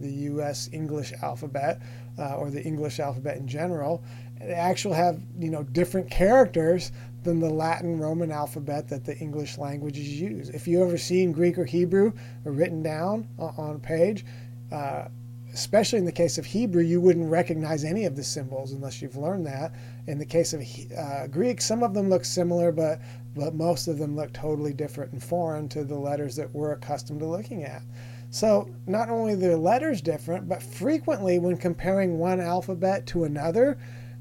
the 0.00 0.12
U.S. 0.12 0.70
English 0.72 1.12
alphabet 1.22 1.82
uh, 2.18 2.36
or 2.36 2.50
the 2.50 2.62
English 2.62 3.00
alphabet 3.00 3.36
in 3.36 3.48
general 3.48 4.04
actually 4.40 4.96
have 4.96 5.20
you 5.38 5.50
know 5.50 5.62
different 5.62 6.10
characters 6.10 6.92
than 7.24 7.40
the 7.40 7.50
Latin 7.50 7.98
Roman 7.98 8.30
alphabet 8.30 8.88
that 8.88 9.04
the 9.04 9.16
English 9.18 9.58
languages 9.58 10.20
use. 10.20 10.48
If 10.50 10.68
you 10.68 10.82
ever 10.82 10.96
seen 10.96 11.32
Greek 11.32 11.58
or 11.58 11.64
Hebrew 11.64 12.12
written 12.44 12.82
down 12.82 13.28
on 13.38 13.76
a 13.76 13.78
page, 13.78 14.24
uh, 14.72 15.08
especially 15.52 15.98
in 15.98 16.04
the 16.04 16.12
case 16.12 16.38
of 16.38 16.46
Hebrew, 16.46 16.82
you 16.82 17.00
wouldn't 17.00 17.28
recognize 17.28 17.84
any 17.84 18.04
of 18.04 18.16
the 18.16 18.22
symbols 18.22 18.72
unless 18.72 19.02
you've 19.02 19.16
learned 19.16 19.46
that. 19.46 19.72
In 20.06 20.18
the 20.18 20.24
case 20.24 20.52
of 20.52 20.62
uh, 20.96 21.26
Greek, 21.26 21.60
some 21.60 21.82
of 21.82 21.94
them 21.94 22.08
look 22.08 22.24
similar, 22.24 22.70
but 22.72 23.00
but 23.34 23.54
most 23.54 23.88
of 23.88 23.98
them 23.98 24.16
look 24.16 24.32
totally 24.32 24.72
different 24.72 25.12
and 25.12 25.22
foreign 25.22 25.68
to 25.68 25.84
the 25.84 25.98
letters 25.98 26.34
that 26.36 26.52
we're 26.52 26.72
accustomed 26.72 27.20
to 27.20 27.26
looking 27.26 27.62
at. 27.62 27.82
So 28.30 28.68
not 28.86 29.08
only 29.08 29.34
are 29.34 29.36
the 29.36 29.56
letters 29.56 30.00
different, 30.00 30.48
but 30.48 30.62
frequently 30.62 31.38
when 31.38 31.56
comparing 31.56 32.18
one 32.18 32.40
alphabet 32.40 33.06
to 33.06 33.24
another, 33.24 33.78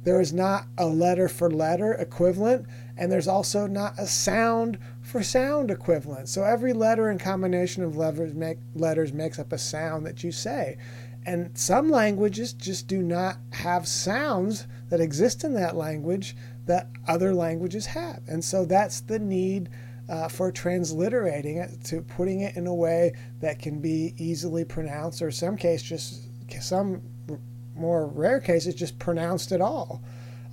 there 0.07 0.21
is 0.21 0.31
not 0.31 0.67
a 0.77 0.85
letter 0.85 1.27
for 1.27 1.51
letter 1.51 1.91
equivalent, 1.91 2.65
and 2.95 3.11
there's 3.11 3.27
also 3.27 3.67
not 3.67 3.93
a 3.99 4.07
sound 4.07 4.79
for 5.01 5.21
sound 5.21 5.69
equivalent. 5.69 6.29
So 6.29 6.45
every 6.45 6.71
letter 6.71 7.09
and 7.09 7.19
combination 7.19 7.83
of 7.83 7.97
letters, 7.97 8.33
make, 8.33 8.57
letters 8.73 9.11
makes 9.11 9.37
up 9.37 9.51
a 9.51 9.57
sound 9.57 10.05
that 10.05 10.23
you 10.23 10.31
say. 10.31 10.77
And 11.25 11.51
some 11.57 11.91
languages 11.91 12.53
just 12.53 12.87
do 12.87 13.03
not 13.03 13.35
have 13.51 13.85
sounds 13.85 14.65
that 14.87 15.01
exist 15.01 15.43
in 15.43 15.53
that 15.55 15.75
language 15.75 16.37
that 16.67 16.87
other 17.05 17.33
languages 17.33 17.85
have. 17.87 18.21
And 18.29 18.41
so 18.41 18.63
that's 18.63 19.01
the 19.01 19.19
need 19.19 19.67
uh, 20.07 20.29
for 20.29 20.53
transliterating 20.53 21.57
it 21.57 21.83
to 21.83 22.01
putting 22.01 22.39
it 22.39 22.55
in 22.55 22.65
a 22.67 22.73
way 22.73 23.11
that 23.41 23.59
can 23.59 23.81
be 23.81 24.13
easily 24.15 24.63
pronounced, 24.63 25.21
or 25.21 25.31
some 25.31 25.57
case 25.57 25.81
just 25.81 26.29
some 26.61 27.01
more 27.77 28.07
rare 28.07 28.39
cases, 28.39 28.75
just 28.75 28.99
pronounced 28.99 29.51
at 29.51 29.61
all. 29.61 30.01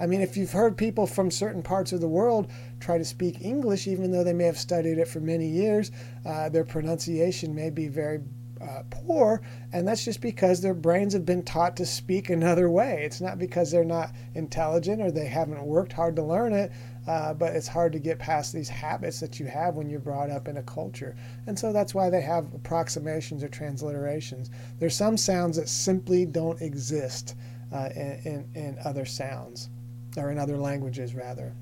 I 0.00 0.06
mean, 0.06 0.20
if 0.20 0.36
you've 0.36 0.52
heard 0.52 0.76
people 0.76 1.06
from 1.06 1.30
certain 1.30 1.62
parts 1.62 1.92
of 1.92 2.00
the 2.00 2.08
world 2.08 2.50
try 2.80 2.98
to 2.98 3.04
speak 3.04 3.40
English, 3.40 3.86
even 3.86 4.10
though 4.10 4.24
they 4.24 4.32
may 4.32 4.44
have 4.44 4.58
studied 4.58 4.98
it 4.98 5.08
for 5.08 5.20
many 5.20 5.46
years, 5.46 5.92
uh, 6.26 6.48
their 6.48 6.64
pronunciation 6.64 7.54
may 7.54 7.70
be 7.70 7.88
very 7.88 8.20
uh, 8.60 8.82
poor, 8.90 9.42
and 9.72 9.86
that's 9.86 10.04
just 10.04 10.20
because 10.20 10.60
their 10.60 10.74
brains 10.74 11.12
have 11.12 11.26
been 11.26 11.42
taught 11.42 11.76
to 11.76 11.86
speak 11.86 12.30
another 12.30 12.70
way. 12.70 13.02
It's 13.04 13.20
not 13.20 13.38
because 13.38 13.70
they're 13.70 13.84
not 13.84 14.12
intelligent 14.34 15.02
or 15.02 15.10
they 15.10 15.26
haven't 15.26 15.62
worked 15.62 15.92
hard 15.92 16.16
to 16.16 16.22
learn 16.22 16.52
it, 16.52 16.72
uh, 17.06 17.34
but 17.34 17.54
it's 17.54 17.68
hard 17.68 17.92
to 17.92 17.98
get 17.98 18.18
past 18.18 18.52
these 18.52 18.68
habits 18.68 19.20
that 19.20 19.38
you 19.38 19.46
have 19.46 19.74
when 19.74 19.88
you're 19.90 20.00
brought 20.00 20.30
up 20.30 20.48
in 20.48 20.56
a 20.56 20.62
culture. 20.62 21.16
And 21.46 21.58
so 21.58 21.72
that's 21.72 21.94
why 21.94 22.10
they 22.10 22.22
have 22.22 22.52
approximations 22.54 23.42
or 23.42 23.48
transliterations. 23.48 24.50
There's 24.78 24.96
some 24.96 25.16
sounds 25.16 25.56
that 25.56 25.68
simply 25.68 26.24
don't 26.24 26.60
exist 26.60 27.36
uh, 27.72 27.90
in, 27.94 28.48
in, 28.54 28.62
in 28.62 28.78
other 28.84 29.04
sounds, 29.04 29.68
or 30.16 30.30
in 30.30 30.38
other 30.38 30.56
languages, 30.56 31.14
rather 31.14 31.54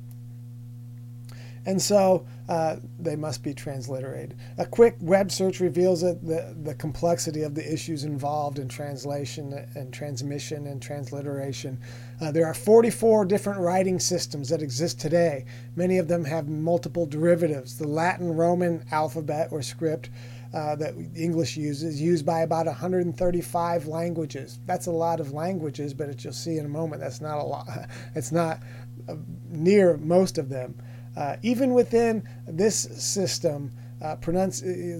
and 1.64 1.81
so 1.81 2.27
uh, 2.48 2.77
they 2.98 3.14
must 3.16 3.42
be 3.42 3.55
transliterated. 3.55 4.37
A 4.59 4.66
quick 4.66 4.96
web 5.01 5.31
search 5.31 5.61
reveals 5.61 6.01
that 6.01 6.27
the, 6.27 6.55
the 6.62 6.75
complexity 6.75 7.42
of 7.42 7.55
the 7.55 7.72
issues 7.72 8.05
involved 8.05 8.59
in 8.59 8.68
translation 8.68 9.53
and 9.75 9.92
transmission 9.92 10.66
and 10.66 10.83
transliteration. 10.83 11.81
Uh, 12.20 12.33
there 12.33 12.46
are 12.46 12.55
44 12.55 13.25
different 13.27 13.61
writing 13.61 13.98
systems 13.98 14.48
that 14.48 14.61
exist 14.61 15.01
today. 15.01 15.44
Many 15.77 15.98
of 15.98 16.09
them 16.09 16.25
have 16.25 16.48
multiple 16.48 17.07
derivatives. 17.07 17.79
The 17.79 17.88
Latin 17.88 18.35
Roman 18.35 18.85
alphabet 18.90 19.48
or 19.51 19.62
script 19.62 20.11
uh, 20.55 20.77
that 20.77 20.94
English 21.16 21.57
uses, 21.57 21.94
is 21.94 22.03
used 22.03 22.27
by 22.27 22.40
about 22.40 22.66
135 22.66 23.87
languages. 23.87 24.59
That's 24.66 24.87
a 24.87 24.90
lot 24.90 25.20
of 25.20 25.33
languages, 25.33 25.94
but 25.94 26.09
as 26.11 26.22
you'll 26.22 26.35
see 26.35 26.59
in 26.59 26.66
a 26.66 26.68
moment, 26.68 27.01
that's 27.01 27.20
not 27.20 27.38
a 27.38 27.42
lot. 27.42 27.66
It's 28.14 28.33
not 28.33 28.61
uh, 29.09 29.16
near 29.48 29.96
most 29.96 30.37
of 30.38 30.48
them. 30.48 30.75
Uh, 31.16 31.37
even 31.42 31.75
within 31.75 32.22
this 32.46 32.77
system, 32.77 33.70
uh, 34.01 34.16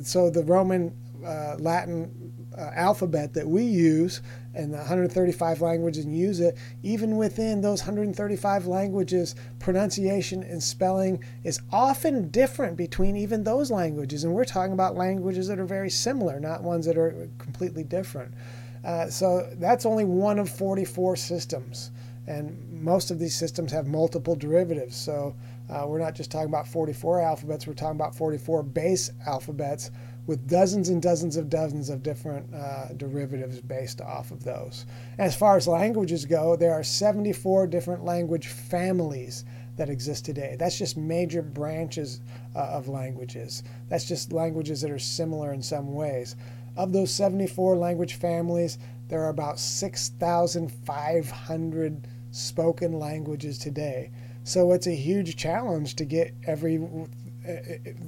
so 0.03 0.31
the 0.31 0.45
Roman 0.47 0.93
uh, 1.25 1.57
Latin 1.59 2.33
uh, 2.57 2.71
alphabet 2.75 3.33
that 3.35 3.49
we 3.49 3.65
use 3.65 4.21
and 4.55 4.73
the 4.73 4.79
135 4.79 5.63
languages 5.63 6.05
and 6.05 6.17
use 6.17 6.41
it, 6.41 6.59
even 6.83 7.17
within 7.17 7.61
those 7.63 7.81
135 7.81 8.67
languages, 8.67 9.35
pronunciation 9.59 10.43
and 10.43 10.63
spelling 10.63 11.23
is 11.43 11.61
often 11.73 12.29
different 12.29 12.77
between 12.77 13.17
even 13.17 13.45
those 13.45 13.71
languages. 13.71 14.25
And 14.25 14.35
we're 14.35 14.45
talking 14.45 14.75
about 14.75 14.95
languages 14.95 15.49
that 15.49 15.59
are 15.59 15.65
very 15.65 15.89
similar, 15.89 16.39
not 16.39 16.63
ones 16.63 16.85
that 16.87 16.99
are 16.99 17.29
completely 17.39 17.85
different. 17.85 18.35
Uh, 18.85 19.09
so 19.09 19.49
that's 19.55 19.87
only 19.87 20.05
one 20.05 20.39
of 20.39 20.51
44 20.51 21.17
systems. 21.17 21.91
And 22.27 22.83
most 22.83 23.11
of 23.11 23.19
these 23.19 23.35
systems 23.35 23.73
have 23.73 23.87
multiple 23.87 24.37
derivatives. 24.37 24.97
So 24.97 25.35
uh, 25.73 25.87
we're 25.87 25.99
not 25.99 26.15
just 26.15 26.31
talking 26.31 26.49
about 26.49 26.69
44 26.69 27.23
alphabets, 27.23 27.67
we're 27.67 27.73
talking 27.73 27.97
about 27.97 28.15
44 28.15 28.63
base 28.63 29.11
alphabets 29.27 29.91
with 30.27 30.49
dozens 30.49 30.89
and 30.89 31.03
dozens 31.03 31.37
of 31.37 31.49
dozens 31.49 31.89
of 31.89 32.03
different 32.03 32.53
uh, 32.55 32.89
derivatives 32.97 33.61
based 33.61 34.01
off 34.01 34.31
of 34.31 34.45
those. 34.45 34.87
As 35.19 35.35
far 35.35 35.57
as 35.57 35.67
languages 35.67 36.27
go, 36.27 36.55
there 36.55 36.73
are 36.73 36.85
74 36.85 37.67
different 37.67 38.05
language 38.05 38.49
families 38.49 39.45
that 39.77 39.89
exist 39.89 40.25
today. 40.25 40.57
That's 40.59 40.79
just 40.79 40.97
major 40.97 41.43
branches 41.43 42.21
uh, 42.55 42.61
of 42.61 42.89
languages. 42.89 43.63
That's 43.89 44.05
just 44.05 44.33
languages 44.33 44.81
that 44.83 44.91
are 44.91 44.99
similar 44.99 45.53
in 45.53 45.63
some 45.63 45.95
ways. 45.95 46.37
Of 46.77 46.93
those 46.93 47.13
74 47.13 47.77
language 47.77 48.15
families, 48.15 48.79
there 49.09 49.23
are 49.23 49.31
about 49.31 49.59
6,500 49.59 52.09
spoken 52.31 52.99
languages 52.99 53.59
today. 53.59 54.11
So 54.45 54.73
it's 54.73 54.87
a 54.87 54.95
huge 54.95 55.37
challenge 55.37 55.97
to 55.97 56.05
get 56.05 56.35
every 56.47 56.81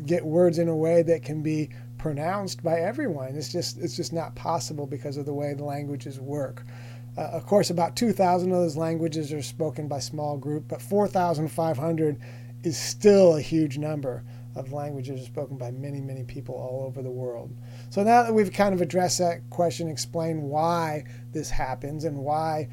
get 0.07 0.25
words 0.25 0.59
in 0.59 0.69
a 0.69 0.77
way 0.77 1.03
that 1.03 1.23
can 1.23 1.43
be 1.43 1.71
pronounced 1.99 2.63
by 2.63 2.81
everyone. 2.81 3.35
It's 3.37 3.51
just 3.51 3.79
it's 3.79 3.97
just 3.97 4.13
not 4.13 4.35
possible 4.35 4.87
because 4.87 5.17
of 5.17 5.27
the 5.27 5.35
way 5.35 5.55
the 5.55 5.65
languages 5.65 6.21
work. 6.21 6.65
Uh, 7.17 7.23
of 7.33 7.47
course, 7.47 7.71
about 7.71 7.95
2,000 7.95 8.51
of 8.51 8.59
those 8.59 8.77
languages 8.77 9.33
are 9.33 9.43
spoken 9.43 9.87
by 9.87 10.01
small 10.01 10.37
group, 10.37 10.65
but 10.67 10.83
4,500 10.83 12.19
is 12.65 12.77
still 12.77 13.37
a 13.37 13.41
huge 13.41 13.79
number 13.79 14.25
of 14.57 14.73
languages 14.73 15.25
spoken 15.25 15.57
by 15.57 15.71
many, 15.71 16.01
many 16.01 16.25
people 16.25 16.55
all 16.55 16.85
over 16.87 17.03
the 17.03 17.11
world. 17.11 17.57
So 17.91 18.03
now 18.03 18.23
that 18.23 18.35
we've 18.35 18.53
kind 18.53 18.75
of 18.75 18.81
addressed 18.81 19.19
that 19.19 19.49
question, 19.51 19.89
explain 19.89 20.43
why 20.43 21.05
this 21.33 21.51
happens 21.51 22.05
and 22.05 22.19
why 22.19 22.69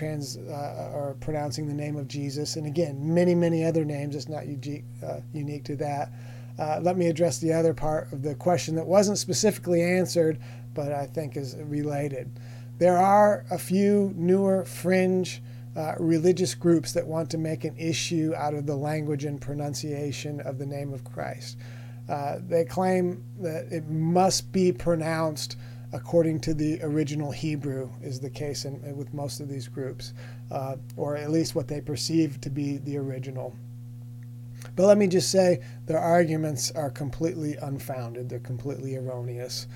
trans 0.00 0.38
uh, 0.38 0.90
or 0.94 1.14
pronouncing 1.20 1.68
the 1.68 1.74
name 1.74 1.94
of 1.96 2.08
Jesus, 2.08 2.56
and 2.56 2.66
again, 2.66 2.96
many, 3.14 3.34
many 3.34 3.62
other 3.62 3.84
names. 3.84 4.16
It's 4.16 4.30
not 4.30 4.46
unique, 4.46 4.84
uh, 5.06 5.20
unique 5.34 5.64
to 5.64 5.76
that. 5.76 6.10
Uh, 6.58 6.80
let 6.80 6.96
me 6.96 7.08
address 7.08 7.38
the 7.38 7.52
other 7.52 7.74
part 7.74 8.10
of 8.10 8.22
the 8.22 8.34
question 8.34 8.74
that 8.76 8.86
wasn't 8.86 9.18
specifically 9.18 9.82
answered, 9.82 10.38
but 10.72 10.90
I 10.90 11.06
think 11.06 11.36
is 11.36 11.54
related. 11.56 12.40
There 12.78 12.96
are 12.96 13.44
a 13.50 13.58
few 13.58 14.14
newer 14.16 14.64
fringe 14.64 15.42
uh, 15.76 15.96
religious 15.98 16.54
groups 16.54 16.92
that 16.92 17.06
want 17.06 17.30
to 17.30 17.38
make 17.38 17.64
an 17.64 17.76
issue 17.76 18.32
out 18.34 18.54
of 18.54 18.64
the 18.64 18.76
language 18.76 19.26
and 19.26 19.38
pronunciation 19.38 20.40
of 20.40 20.58
the 20.58 20.66
name 20.66 20.94
of 20.94 21.04
Christ. 21.04 21.58
Uh, 22.08 22.38
they 22.48 22.64
claim 22.64 23.22
that 23.38 23.70
it 23.70 23.86
must 23.86 24.50
be 24.50 24.72
pronounced 24.72 25.56
according 25.92 26.40
to 26.40 26.54
the 26.54 26.80
original 26.82 27.30
Hebrew, 27.30 27.90
is 28.02 28.20
the 28.20 28.30
case 28.30 28.64
in, 28.64 28.96
with 28.96 29.12
most 29.12 29.40
of 29.40 29.48
these 29.48 29.68
groups, 29.68 30.14
uh, 30.50 30.76
or 30.96 31.16
at 31.16 31.30
least 31.30 31.54
what 31.54 31.68
they 31.68 31.80
perceive 31.80 32.40
to 32.42 32.50
be 32.50 32.78
the 32.78 32.96
original. 32.96 33.54
But 34.76 34.86
let 34.86 34.98
me 34.98 35.06
just 35.06 35.30
say 35.30 35.60
their 35.86 35.98
arguments 35.98 36.70
are 36.72 36.90
completely 36.90 37.56
unfounded, 37.56 38.28
they're 38.28 38.38
completely 38.38 38.96
erroneous. 38.96 39.66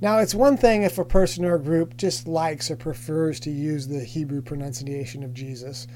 Now, 0.00 0.18
it's 0.18 0.34
one 0.34 0.56
thing 0.56 0.82
if 0.82 0.98
a 0.98 1.04
person 1.04 1.44
or 1.44 1.54
a 1.54 1.62
group 1.62 1.96
just 1.96 2.26
likes 2.26 2.70
or 2.70 2.76
prefers 2.76 3.40
to 3.40 3.50
use 3.50 3.86
the 3.86 4.04
Hebrew 4.04 4.42
pronunciation 4.42 5.22
of 5.22 5.32
Jesus. 5.32 5.86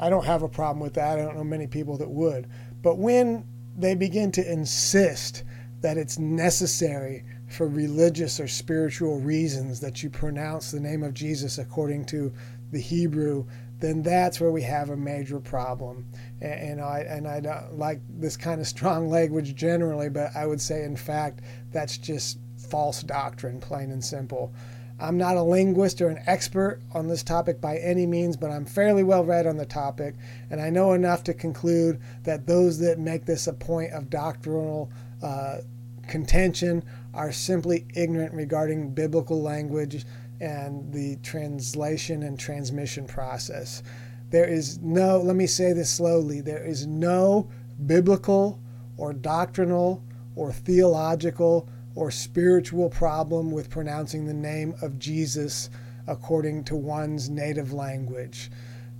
I 0.00 0.10
don't 0.10 0.24
have 0.24 0.42
a 0.42 0.48
problem 0.48 0.80
with 0.80 0.94
that. 0.94 1.18
I 1.18 1.22
don't 1.22 1.36
know 1.36 1.44
many 1.44 1.66
people 1.66 1.96
that 1.98 2.08
would. 2.08 2.48
But 2.82 2.98
when 2.98 3.46
they 3.76 3.94
begin 3.94 4.32
to 4.32 4.52
insist 4.52 5.44
that 5.80 5.96
it's 5.96 6.18
necessary 6.18 7.24
for 7.48 7.68
religious 7.68 8.40
or 8.40 8.48
spiritual 8.48 9.20
reasons 9.20 9.80
that 9.80 10.02
you 10.02 10.10
pronounce 10.10 10.70
the 10.70 10.80
name 10.80 11.02
of 11.02 11.14
Jesus 11.14 11.58
according 11.58 12.04
to 12.06 12.32
the 12.70 12.80
Hebrew, 12.80 13.46
then 13.80 14.02
that's 14.02 14.40
where 14.40 14.50
we 14.50 14.62
have 14.62 14.90
a 14.90 14.96
major 14.96 15.40
problem. 15.40 16.06
And, 16.40 16.52
and 16.52 16.80
I 16.80 17.00
and 17.00 17.28
I 17.28 17.40
don't 17.40 17.78
like 17.78 18.00
this 18.08 18.36
kind 18.36 18.60
of 18.60 18.66
strong 18.66 19.08
language 19.10 19.54
generally, 19.54 20.08
but 20.08 20.34
I 20.34 20.46
would 20.46 20.60
say 20.60 20.84
in 20.84 20.96
fact 20.96 21.40
that's 21.70 21.96
just 21.96 22.38
false 22.70 23.02
doctrine, 23.02 23.60
plain 23.60 23.90
and 23.90 24.04
simple. 24.04 24.52
I'm 25.00 25.16
not 25.16 25.36
a 25.36 25.42
linguist 25.42 26.00
or 26.00 26.08
an 26.08 26.24
expert 26.26 26.80
on 26.92 27.06
this 27.06 27.22
topic 27.22 27.60
by 27.60 27.76
any 27.76 28.04
means, 28.04 28.36
but 28.36 28.50
I'm 28.50 28.64
fairly 28.66 29.04
well 29.04 29.24
read 29.24 29.46
on 29.46 29.56
the 29.56 29.64
topic, 29.64 30.16
and 30.50 30.60
I 30.60 30.70
know 30.70 30.92
enough 30.92 31.22
to 31.24 31.34
conclude 31.34 32.00
that 32.24 32.48
those 32.48 32.80
that 32.80 32.98
make 32.98 33.24
this 33.24 33.46
a 33.46 33.52
point 33.52 33.92
of 33.92 34.10
doctrinal 34.10 34.90
uh, 35.22 35.58
contention 36.06 36.84
are 37.14 37.32
simply 37.32 37.86
ignorant 37.94 38.32
regarding 38.32 38.94
biblical 38.94 39.42
language 39.42 40.04
and 40.40 40.92
the 40.92 41.16
translation 41.16 42.22
and 42.22 42.38
transmission 42.38 43.06
process. 43.06 43.82
There 44.30 44.46
is 44.46 44.78
no, 44.78 45.18
let 45.18 45.36
me 45.36 45.46
say 45.46 45.72
this 45.72 45.90
slowly, 45.90 46.40
there 46.40 46.64
is 46.64 46.86
no 46.86 47.50
biblical 47.86 48.60
or 48.96 49.12
doctrinal 49.12 50.04
or 50.36 50.52
theological 50.52 51.68
or 51.94 52.10
spiritual 52.10 52.88
problem 52.88 53.50
with 53.50 53.70
pronouncing 53.70 54.26
the 54.26 54.34
name 54.34 54.74
of 54.82 54.98
Jesus 54.98 55.70
according 56.06 56.64
to 56.64 56.76
one's 56.76 57.28
native 57.28 57.72
language. 57.72 58.50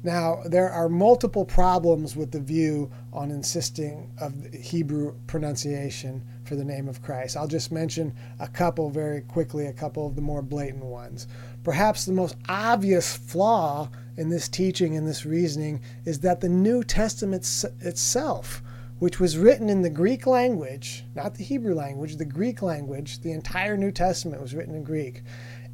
Now, 0.05 0.43
there 0.45 0.71
are 0.71 0.89
multiple 0.89 1.45
problems 1.45 2.15
with 2.15 2.31
the 2.31 2.39
view 2.39 2.89
on 3.13 3.33
insisting 3.33 4.13
of 4.21 4.55
Hebrew 4.55 5.17
pronunciation 5.27 6.23
for 6.45 6.55
the 6.55 6.65
name 6.65 6.89
of 6.89 7.03
Christ. 7.03 7.37
I'll 7.37 7.49
just 7.49 7.73
mention 7.73 8.15
a 8.39 8.47
couple 8.47 8.91
very 8.91 9.23
quickly, 9.23 9.67
a 9.67 9.73
couple 9.73 10.07
of 10.07 10.15
the 10.15 10.23
more 10.23 10.41
blatant 10.41 10.85
ones. 10.85 11.27
Perhaps 11.65 12.05
the 12.05 12.13
most 12.13 12.37
obvious 12.49 13.17
flaw 13.17 13.91
in 14.17 14.29
this 14.29 14.49
teaching 14.49 14.97
and 14.97 15.07
this 15.07 15.27
reasoning 15.27 15.81
is 16.05 16.21
that 16.21 16.41
the 16.41 16.49
New 16.49 16.85
Testament 16.85 17.43
itself, 17.81 18.63
which 19.01 19.19
was 19.19 19.37
written 19.37 19.69
in 19.69 19.83
the 19.83 19.91
Greek 19.91 20.29
language, 20.29 21.05
not 21.17 21.35
the 21.35 21.45
Hebrew 21.45 21.75
language, 21.75 22.17
the 22.17 22.25
Greek 22.25 22.63
language, 22.63 23.21
the 23.23 23.33
entire 23.33 23.77
New 23.77 23.91
Testament 23.91 24.41
was 24.41 24.55
written 24.55 24.77
in 24.77 24.85
Greek, 24.85 25.23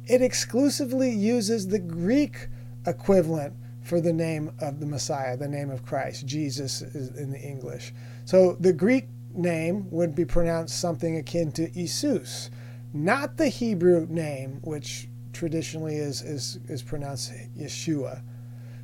it 0.07 0.23
exclusively 0.23 1.11
uses 1.11 1.67
the 1.67 1.79
Greek 1.79 2.47
equivalent 2.87 3.53
for 3.85 4.01
the 4.01 4.11
name 4.11 4.51
of 4.59 4.79
the 4.79 4.85
Messiah, 4.85 5.37
the 5.37 5.47
name 5.47 5.69
of 5.69 5.85
Christ. 5.85 6.25
Jesus 6.25 6.81
is 6.81 7.15
in 7.15 7.31
the 7.31 7.39
English. 7.39 7.93
So 8.25 8.57
the 8.59 8.73
Greek 8.73 9.07
name 9.31 9.87
would 9.91 10.15
be 10.15 10.25
pronounced 10.25 10.79
something 10.79 11.17
akin 11.17 11.51
to 11.51 11.69
Isus, 11.79 12.49
not 12.93 13.37
the 13.37 13.47
Hebrew 13.47 14.07
name, 14.09 14.59
which 14.63 15.07
traditionally 15.33 15.97
is, 15.97 16.23
is, 16.23 16.59
is 16.67 16.81
pronounced 16.81 17.31
Yeshua. 17.55 18.23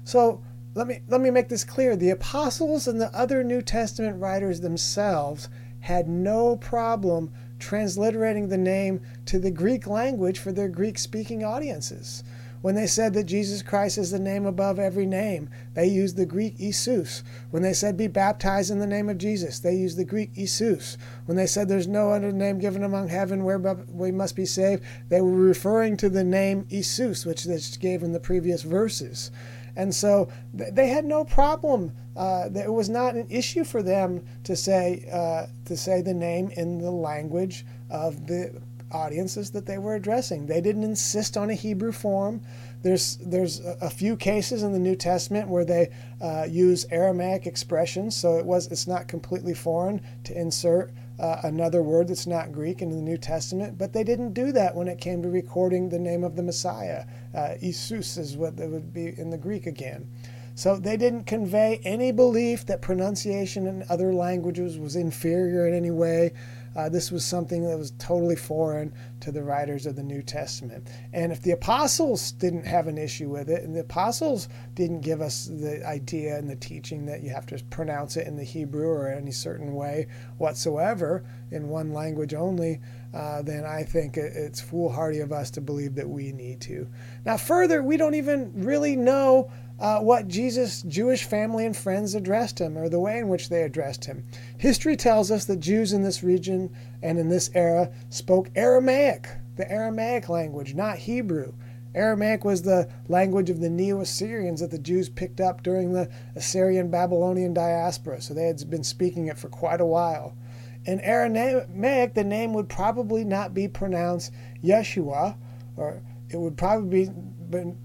So 0.04 0.44
let 0.76 0.86
me, 0.86 1.02
let 1.08 1.20
me 1.20 1.32
make 1.32 1.50
this 1.50 1.64
clear. 1.64 1.96
The 1.96 2.12
apostles 2.12 2.88
and 2.88 3.02
the 3.02 3.14
other 3.18 3.44
New 3.44 3.64
Testament 3.64 4.22
writers 4.22 4.62
themselves 4.62 5.50
had 5.80 6.08
no 6.08 6.58
problem 6.58 7.34
transliterating 7.58 8.50
the 8.50 8.58
name 8.58 9.02
to 9.26 9.40
the 9.40 9.52
Greek 9.52 9.88
language 9.88 10.38
for 10.38 10.52
their 10.52 10.70
Greek 10.70 11.00
speaking 11.00 11.44
audiences. 11.44 12.24
When 12.62 12.76
they 12.76 12.88
said 12.88 13.14
that 13.16 13.24
Jesus 13.24 13.64
Christ 13.64 13.98
is 13.98 14.12
the 14.12 14.20
name 14.20 14.46
above 14.46 14.78
every 14.78 15.06
name, 15.06 15.50
they 15.74 15.88
used 15.88 16.16
the 16.16 16.26
Greek 16.26 16.60
Isus. 16.60 17.24
When 17.50 17.64
they 17.64 17.74
said 17.74 17.98
be 17.98 18.08
baptized 18.08 18.70
in 18.70 18.80
the 18.80 18.88
name 18.88 19.10
of 19.10 19.18
Jesus, 19.18 19.60
they 19.60 19.74
used 19.74 19.98
the 19.98 20.06
Greek 20.06 20.32
Isus. 20.38 20.98
When 21.26 21.38
they 21.38 21.48
said 21.48 21.68
there's 21.68 21.88
no 21.88 22.12
other 22.12 22.32
name 22.32 22.60
given 22.60 22.84
among 22.84 23.08
heaven 23.08 23.44
where 23.44 23.58
we 23.58 24.12
must 24.12 24.36
be 24.36 24.46
saved, 24.46 24.84
they 25.10 25.22
were 25.22 25.32
referring 25.32 25.98
to 25.98 26.10
the 26.10 26.24
name 26.24 26.68
Isus, 26.72 27.26
which 27.26 27.46
they 27.46 27.60
gave 27.80 28.04
in 28.04 28.12
the 28.12 28.20
previous 28.20 28.62
verses. 28.62 29.32
And 29.76 29.94
so 29.94 30.30
they 30.54 30.90
had 30.90 31.06
no 31.06 31.24
problem. 31.24 31.94
Uh, 32.16 32.50
it 32.54 32.72
was 32.72 32.90
not 32.90 33.16
an 33.16 33.26
issue 33.30 33.64
for 33.64 33.82
them 33.82 34.26
to 34.44 34.56
say 34.56 35.08
uh, 35.12 35.48
to 35.66 35.78
say 35.78 36.02
the 36.02 36.14
name 36.14 36.52
in 36.58 36.80
the 36.80 36.92
language 36.92 37.66
of 37.90 38.28
the 38.28 38.62
audiences 38.94 39.52
that 39.52 39.66
they 39.66 39.78
were 39.78 39.96
addressing. 39.96 40.46
They 40.46 40.62
didn't 40.62 40.84
insist 40.84 41.38
on 41.38 41.50
a 41.50 41.54
Hebrew 41.54 41.92
form. 41.92 42.42
There's 42.82 43.18
there's 43.18 43.60
a 43.60 43.90
few 43.90 44.16
cases 44.16 44.64
in 44.64 44.74
the 44.74 44.80
New 44.80 44.96
Testament 44.96 45.48
where 45.48 45.66
they 45.66 45.90
uh, 46.20 46.48
use 46.50 46.86
Aramaic 46.90 47.46
expressions, 47.46 48.16
so 48.16 48.38
it 48.38 48.46
was 48.46 48.68
it's 48.68 48.88
not 48.88 49.08
completely 49.08 49.54
foreign 49.54 50.02
to 50.24 50.40
insert 50.40 50.92
uh, 51.20 51.42
another 51.44 51.84
word 51.84 52.08
that's 52.08 52.26
not 52.26 52.52
Greek 52.52 52.82
in 52.82 52.90
the 52.90 52.96
New 52.96 53.18
Testament, 53.18 53.78
but 53.78 53.94
they 53.94 54.04
didn't 54.04 54.34
do 54.34 54.52
that 54.52 54.76
when 54.76 54.88
it 54.88 55.00
came 55.00 55.22
to 55.22 55.30
recording 55.30 55.90
the 55.90 56.00
name 56.00 56.24
of 56.24 56.36
the 56.36 56.44
Messiah. 56.44 57.06
Uh, 57.36 57.56
Isus 57.62 58.18
is 58.18 58.36
what 58.36 58.56
would 58.56 58.92
be 58.92 59.14
in 59.18 59.30
the 59.30 59.38
Greek 59.38 59.68
again. 59.68 60.10
So 60.56 60.76
they 60.76 60.98
didn't 60.98 61.24
convey 61.24 61.80
any 61.84 62.12
belief 62.12 62.66
that 62.66 62.82
pronunciation 62.82 63.68
in 63.68 63.86
other 63.90 64.14
languages 64.14 64.78
was 64.78 64.96
inferior 64.96 65.68
in 65.68 65.74
any 65.74 65.92
way. 65.92 66.34
Uh, 66.76 66.90
this 66.90 67.12
was 67.12 67.26
something 67.26 67.64
that 67.68 67.78
was 67.78 67.92
totally 68.00 68.36
foreign 68.36 68.94
to 69.20 69.32
the 69.32 69.44
writers 69.44 69.86
of 69.86 69.96
the 69.96 70.04
New 70.04 70.22
Testament. 70.22 70.88
And 71.14 71.32
if 71.32 71.42
the 71.42 71.52
apostles 71.52 72.32
didn't 72.32 72.66
have 72.66 72.88
an 72.88 72.98
issue 72.98 73.30
with 73.30 73.50
it, 73.50 73.64
and 73.64 73.76
the 73.76 73.82
apostles 73.82 74.48
didn't 74.74 75.02
give 75.02 75.22
us 75.22 75.46
the 75.46 75.86
idea 75.86 76.38
and 76.38 76.50
the 76.50 76.56
teaching 76.56 77.06
that 77.06 77.22
you 77.22 77.30
have 77.30 77.46
to 77.48 77.64
pronounce 77.66 78.18
it 78.18 78.28
in 78.28 78.36
the 78.36 78.44
Hebrew 78.44 78.88
or 78.88 79.10
any 79.10 79.32
certain 79.32 79.74
way 79.74 80.08
whatsoever 80.38 81.24
in 81.52 81.68
one 81.68 81.94
language 81.94 82.34
only, 82.34 82.80
uh, 83.14 83.42
then 83.42 83.66
I 83.66 83.84
think 83.84 84.16
it's 84.16 84.62
foolhardy 84.62 85.20
of 85.20 85.32
us 85.32 85.52
to 85.52 85.62
believe 85.62 85.96
that 85.96 86.08
we 86.08 86.32
need 86.32 86.62
to. 86.62 86.88
Now, 87.26 87.38
further, 87.38 87.84
we 87.84 87.98
don't 87.98 88.16
even 88.16 88.52
really 88.64 88.96
know 88.96 89.52
uh, 89.82 90.00
what 90.00 90.28
Jesus' 90.28 90.84
Jewish 90.84 91.24
family 91.24 91.66
and 91.66 91.76
friends 91.76 92.14
addressed 92.14 92.62
him 92.62 92.78
or 92.78 92.88
the 92.88 93.00
way 93.00 93.18
in 93.18 93.30
which 93.30 93.50
they 93.50 93.64
addressed 93.64 94.06
him. 94.06 94.24
History 94.60 94.96
tells 94.96 95.32
us 95.32 95.46
that 95.46 95.60
Jews 95.60 95.92
in 95.92 96.04
this 96.04 96.24
region 96.24 96.70
and 97.02 97.18
in 97.18 97.30
this 97.30 97.50
era 97.56 97.92
spoke 98.10 98.52
Aramaic, 98.56 99.28
the 99.56 99.70
Aramaic 99.70 100.30
language, 100.30 100.76
not 100.76 101.00
Hebrew. 101.00 101.54
Aramaic 101.96 102.46
was 102.46 102.62
the 102.62 102.90
language 103.08 103.50
of 103.50 103.60
the 103.60 103.70
Neo 103.70 104.02
Assyrians 104.02 104.62
that 104.62 104.70
the 104.70 104.78
Jews 104.78 105.10
picked 105.10 105.42
up 105.42 105.64
during 105.64 105.92
the 105.92 106.10
Assyrian 106.36 106.92
Babylonian 106.92 107.54
diaspora, 107.54 108.22
so 108.22 108.34
they 108.34 108.46
had 108.46 108.70
been 108.70 108.84
speaking 108.84 109.28
it 109.28 109.38
for 109.38 109.50
quite 109.50 109.82
a 109.82 109.86
while. 109.86 110.38
In 110.86 111.00
Aramaic, 111.02 112.14
the 112.14 112.24
name 112.24 112.54
would 112.54 112.70
probably 112.70 113.24
not 113.24 113.54
be 113.54 113.68
pronounced 113.68 114.32
Yeshua, 114.64 115.36
or 115.76 116.02
it 116.30 116.38
would 116.38 116.56
probably 116.56 117.08
be 117.08 117.12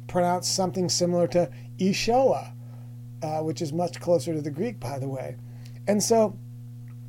pronounced 0.06 0.54
something 0.54 0.88
similar 0.88 1.26
to 1.28 1.50
Ishoa, 1.78 2.52
uh, 3.22 3.40
which 3.40 3.62
is 3.62 3.72
much 3.72 4.00
closer 4.00 4.34
to 4.34 4.40
the 4.40 4.50
Greek, 4.50 4.80
by 4.80 4.98
the 4.98 5.08
way. 5.08 5.36
And 5.86 6.02
so, 6.02 6.38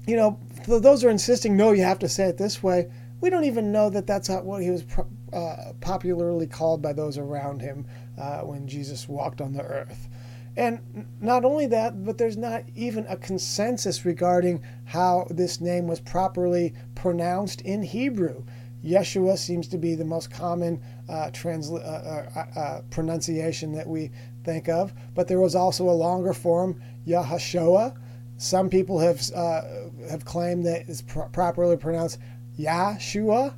you 0.06 0.16
know, 0.16 0.40
those 0.68 1.04
are 1.04 1.10
insisting, 1.10 1.58
no, 1.58 1.72
you 1.72 1.84
have 1.84 2.00
to 2.00 2.10
say 2.10 2.26
it 2.26 2.38
this 2.38 2.62
way. 2.62 2.90
We 3.20 3.30
don't 3.30 3.46
even 3.46 3.72
know 3.72 3.90
that 3.90 4.06
that's 4.06 4.30
what 4.30 4.62
he 4.62 4.70
was 4.70 4.86
uh, 5.34 5.74
popularly 5.82 6.48
called 6.48 6.82
by 6.82 6.94
those 6.94 7.18
around 7.18 7.62
him 7.62 7.88
uh, 8.18 8.42
when 8.42 8.68
Jesus 8.68 9.08
walked 9.08 9.42
on 9.42 9.54
the 9.54 9.64
earth. 9.64 10.08
And 10.56 11.08
not 11.22 11.46
only 11.46 11.68
that, 11.68 12.04
but 12.04 12.18
there's 12.18 12.38
not 12.38 12.64
even 12.76 13.06
a 13.08 13.18
consensus 13.18 14.06
regarding 14.06 14.64
how 14.86 15.28
this 15.30 15.62
name 15.62 15.88
was 15.88 16.00
properly 16.00 16.74
pronounced 16.96 17.62
in 17.62 17.84
Hebrew. 17.84 18.44
Yeshua 18.84 19.38
seems 19.38 19.68
to 19.68 19.78
be 19.78 19.94
the 19.94 20.06
most 20.06 20.32
common 20.32 20.82
uh, 21.10 21.30
transla- 21.32 21.86
uh, 21.86 22.40
uh, 22.40 22.60
uh, 22.60 22.82
pronunciation 22.90 23.72
that 23.74 23.88
we 23.88 24.12
think 24.44 24.70
of, 24.70 24.94
but 25.16 25.28
there 25.28 25.40
was 25.40 25.56
also 25.56 25.90
a 25.90 25.92
longer 25.92 26.34
form, 26.34 26.82
Yahashua. 27.08 27.98
Some 28.38 28.70
people 28.70 29.00
have 29.00 29.22
uh, 29.36 29.62
have 30.10 30.26
claimed 30.26 30.66
that 30.66 30.88
it's 30.88 31.02
pro- 31.02 31.28
properly 31.30 31.78
pronounced 31.78 32.20
Yahshua. 32.60 33.54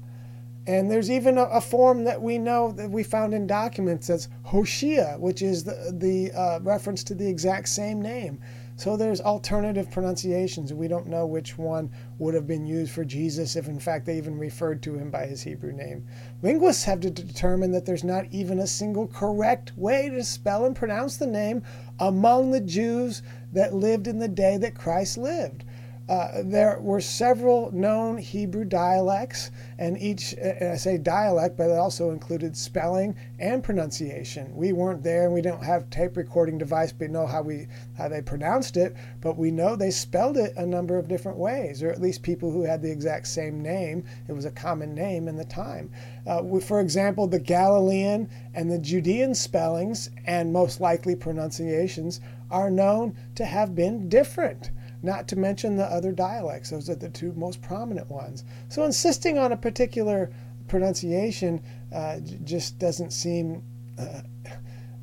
And 0.67 0.91
there's 0.91 1.09
even 1.09 1.39
a, 1.39 1.43
a, 1.45 1.61
form 1.61 2.03
that 2.03 2.21
we 2.21 2.37
know 2.37 2.71
that 2.73 2.91
we 2.91 3.01
found 3.01 3.33
in 3.33 3.47
documents 3.47 4.05
that's 4.07 4.27
Hoshea, 4.43 5.15
which 5.17 5.41
is 5.41 5.63
the, 5.63 5.91
the 5.97 6.31
uh, 6.37 6.59
reference 6.61 7.03
to 7.05 7.15
the 7.15 7.27
exact 7.27 7.69
same 7.69 8.01
name. 8.01 8.39
So 8.79 8.95
there's 8.95 9.19
alternative 9.19 9.91
pronunciations. 9.91 10.73
We 10.73 10.87
don't 10.87 11.07
know 11.07 11.25
which 11.25 11.57
one 11.57 11.91
would 12.17 12.33
have 12.33 12.47
been 12.47 12.65
used 12.65 12.93
for 12.93 13.03
Jesus 13.03 13.57
if, 13.57 13.67
in 13.67 13.77
fact, 13.77 14.05
they 14.05 14.15
even 14.15 14.39
referred 14.39 14.81
to 14.83 14.95
him 14.95 15.11
by 15.11 15.25
his 15.25 15.41
Hebrew 15.41 15.73
name. 15.73 16.07
Linguists 16.41 16.85
have 16.85 17.01
to 17.01 17.09
determine 17.09 17.73
that 17.73 17.85
there's 17.85 18.05
not 18.05 18.27
even 18.31 18.59
a 18.59 18.65
single 18.65 19.05
correct 19.05 19.73
way 19.77 20.07
to 20.07 20.23
spell 20.23 20.63
and 20.63 20.73
pronounce 20.73 21.17
the 21.17 21.27
name 21.27 21.61
among 21.99 22.51
the 22.51 22.61
Jews 22.61 23.21
that 23.51 23.73
lived 23.73 24.07
in 24.07 24.17
the 24.17 24.29
day 24.29 24.55
that 24.55 24.75
Christ 24.75 25.17
lived. 25.17 25.65
Uh, 26.09 26.41
there 26.43 26.79
were 26.81 26.99
several 26.99 27.71
known 27.71 28.17
Hebrew 28.17 28.65
dialects, 28.65 29.51
and 29.77 29.95
each, 30.01 30.33
and 30.33 30.69
I 30.69 30.75
say 30.75 30.97
dialect, 30.97 31.55
but 31.55 31.69
it 31.69 31.77
also 31.77 32.09
included 32.09 32.57
spelling 32.57 33.15
and 33.37 33.63
pronunciation. 33.63 34.55
We 34.55 34.73
weren't 34.73 35.03
there, 35.03 35.25
and 35.25 35.35
we 35.35 35.43
don't 35.43 35.63
have 35.63 35.87
tape 35.91 36.17
recording 36.17 36.57
device, 36.57 36.91
but 36.91 37.11
know 37.11 37.27
how 37.27 37.43
we 37.43 37.67
how 37.95 38.07
they 38.07 38.23
pronounced 38.23 38.75
it. 38.75 38.95
But 39.21 39.37
we 39.37 39.51
know 39.51 39.75
they 39.75 39.91
spelled 39.91 40.37
it 40.37 40.51
a 40.57 40.65
number 40.65 40.97
of 40.97 41.07
different 41.07 41.37
ways, 41.37 41.83
or 41.83 41.91
at 41.91 42.01
least 42.01 42.23
people 42.23 42.49
who 42.49 42.63
had 42.63 42.81
the 42.81 42.91
exact 42.91 43.27
same 43.27 43.61
name. 43.61 44.03
It 44.27 44.33
was 44.33 44.45
a 44.45 44.51
common 44.51 44.95
name 44.95 45.27
in 45.27 45.35
the 45.35 45.45
time. 45.45 45.91
Uh, 46.25 46.41
for 46.59 46.79
example, 46.79 47.27
the 47.27 47.39
Galilean 47.39 48.27
and 48.55 48.71
the 48.71 48.79
Judean 48.79 49.35
spellings 49.35 50.09
and 50.25 50.51
most 50.51 50.81
likely 50.81 51.15
pronunciations 51.15 52.19
are 52.49 52.71
known 52.71 53.15
to 53.35 53.45
have 53.45 53.75
been 53.75 54.09
different 54.09 54.71
not 55.01 55.27
to 55.29 55.35
mention 55.35 55.75
the 55.75 55.85
other 55.85 56.11
dialects. 56.11 56.69
Those 56.69 56.89
are 56.89 56.95
the 56.95 57.09
two 57.09 57.33
most 57.33 57.61
prominent 57.61 58.09
ones. 58.09 58.43
So 58.67 58.83
insisting 58.83 59.37
on 59.37 59.51
a 59.51 59.57
particular 59.57 60.31
pronunciation 60.67 61.63
uh, 61.93 62.19
just 62.43 62.79
doesn't 62.79 63.11
seem 63.11 63.63
uh, 63.97 64.21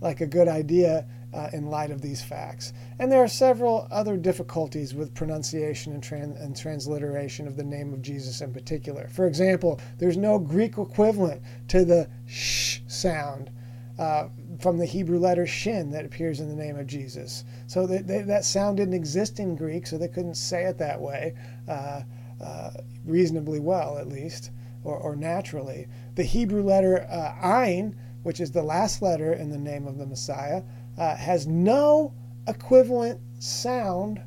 like 0.01 0.21
a 0.21 0.27
good 0.27 0.49
idea 0.49 1.07
uh, 1.35 1.51
in 1.53 1.67
light 1.67 1.91
of 1.91 2.01
these 2.01 2.23
facts. 2.23 2.73
And 2.99 3.13
there 3.13 3.23
are 3.23 3.29
several 3.29 3.87
other 3.91 4.17
difficulties 4.17 4.95
with 4.95 5.15
pronunciation 5.15 5.93
and, 5.93 6.37
and, 6.37 6.57
transliteration 6.57 7.47
of 7.47 7.57
the 7.57 7.65
name 7.65 7.93
of 7.93 8.01
Jesus 8.01 8.41
in 8.41 8.53
particular. 8.53 9.09
For 9.09 9.27
example, 9.27 9.81
there's 9.99 10.17
no 10.17 10.39
Greek 10.39 10.79
equivalent 10.79 11.43
to 11.69 11.85
the 11.85 12.09
sh 12.27 12.79
sound 12.87 13.51
uh, 13.99 14.29
from 14.61 14.79
the 14.79 14.85
Hebrew 14.85 15.19
letter 15.19 15.47
shin 15.47 15.91
that 15.91 16.05
appears 16.05 16.41
in 16.41 16.49
the 16.49 16.55
name 16.55 16.77
of 16.77 16.87
Jesus. 16.87 17.45
So 17.67 17.87
they, 17.87 17.99
they, 17.99 18.23
that 18.23 18.45
sound 18.45 18.77
didn't 18.77 18.95
exist 18.95 19.41
in 19.41 19.57
Greek, 19.57 19.87
so 19.87 19.97
they 19.97 20.09
couldn't 20.09 20.35
say 20.35 20.65
it 20.65 20.79
that 20.79 21.01
way 21.01 21.35
uh, 21.69 22.03
uh, 22.43 22.71
reasonably 23.05 23.61
well, 23.61 23.99
at 23.99 24.09
least, 24.09 24.51
or, 24.85 24.97
or 24.99 25.17
naturally. 25.17 25.87
The 26.15 26.25
Hebrew 26.25 26.63
letter 26.63 27.07
uh, 27.11 27.35
ayin, 27.43 27.95
which 28.23 28.41
is 28.41 28.51
the 28.51 28.63
last 28.63 29.03
letter 29.03 29.33
in 29.33 29.51
the 29.51 29.59
name 29.59 29.87
of 29.87 29.99
the 29.99 30.07
Messiah, 30.07 30.63
uh, 30.99 31.17
has 31.17 31.47
no 31.47 32.13
equivalent 32.47 33.21
sound 33.39 34.21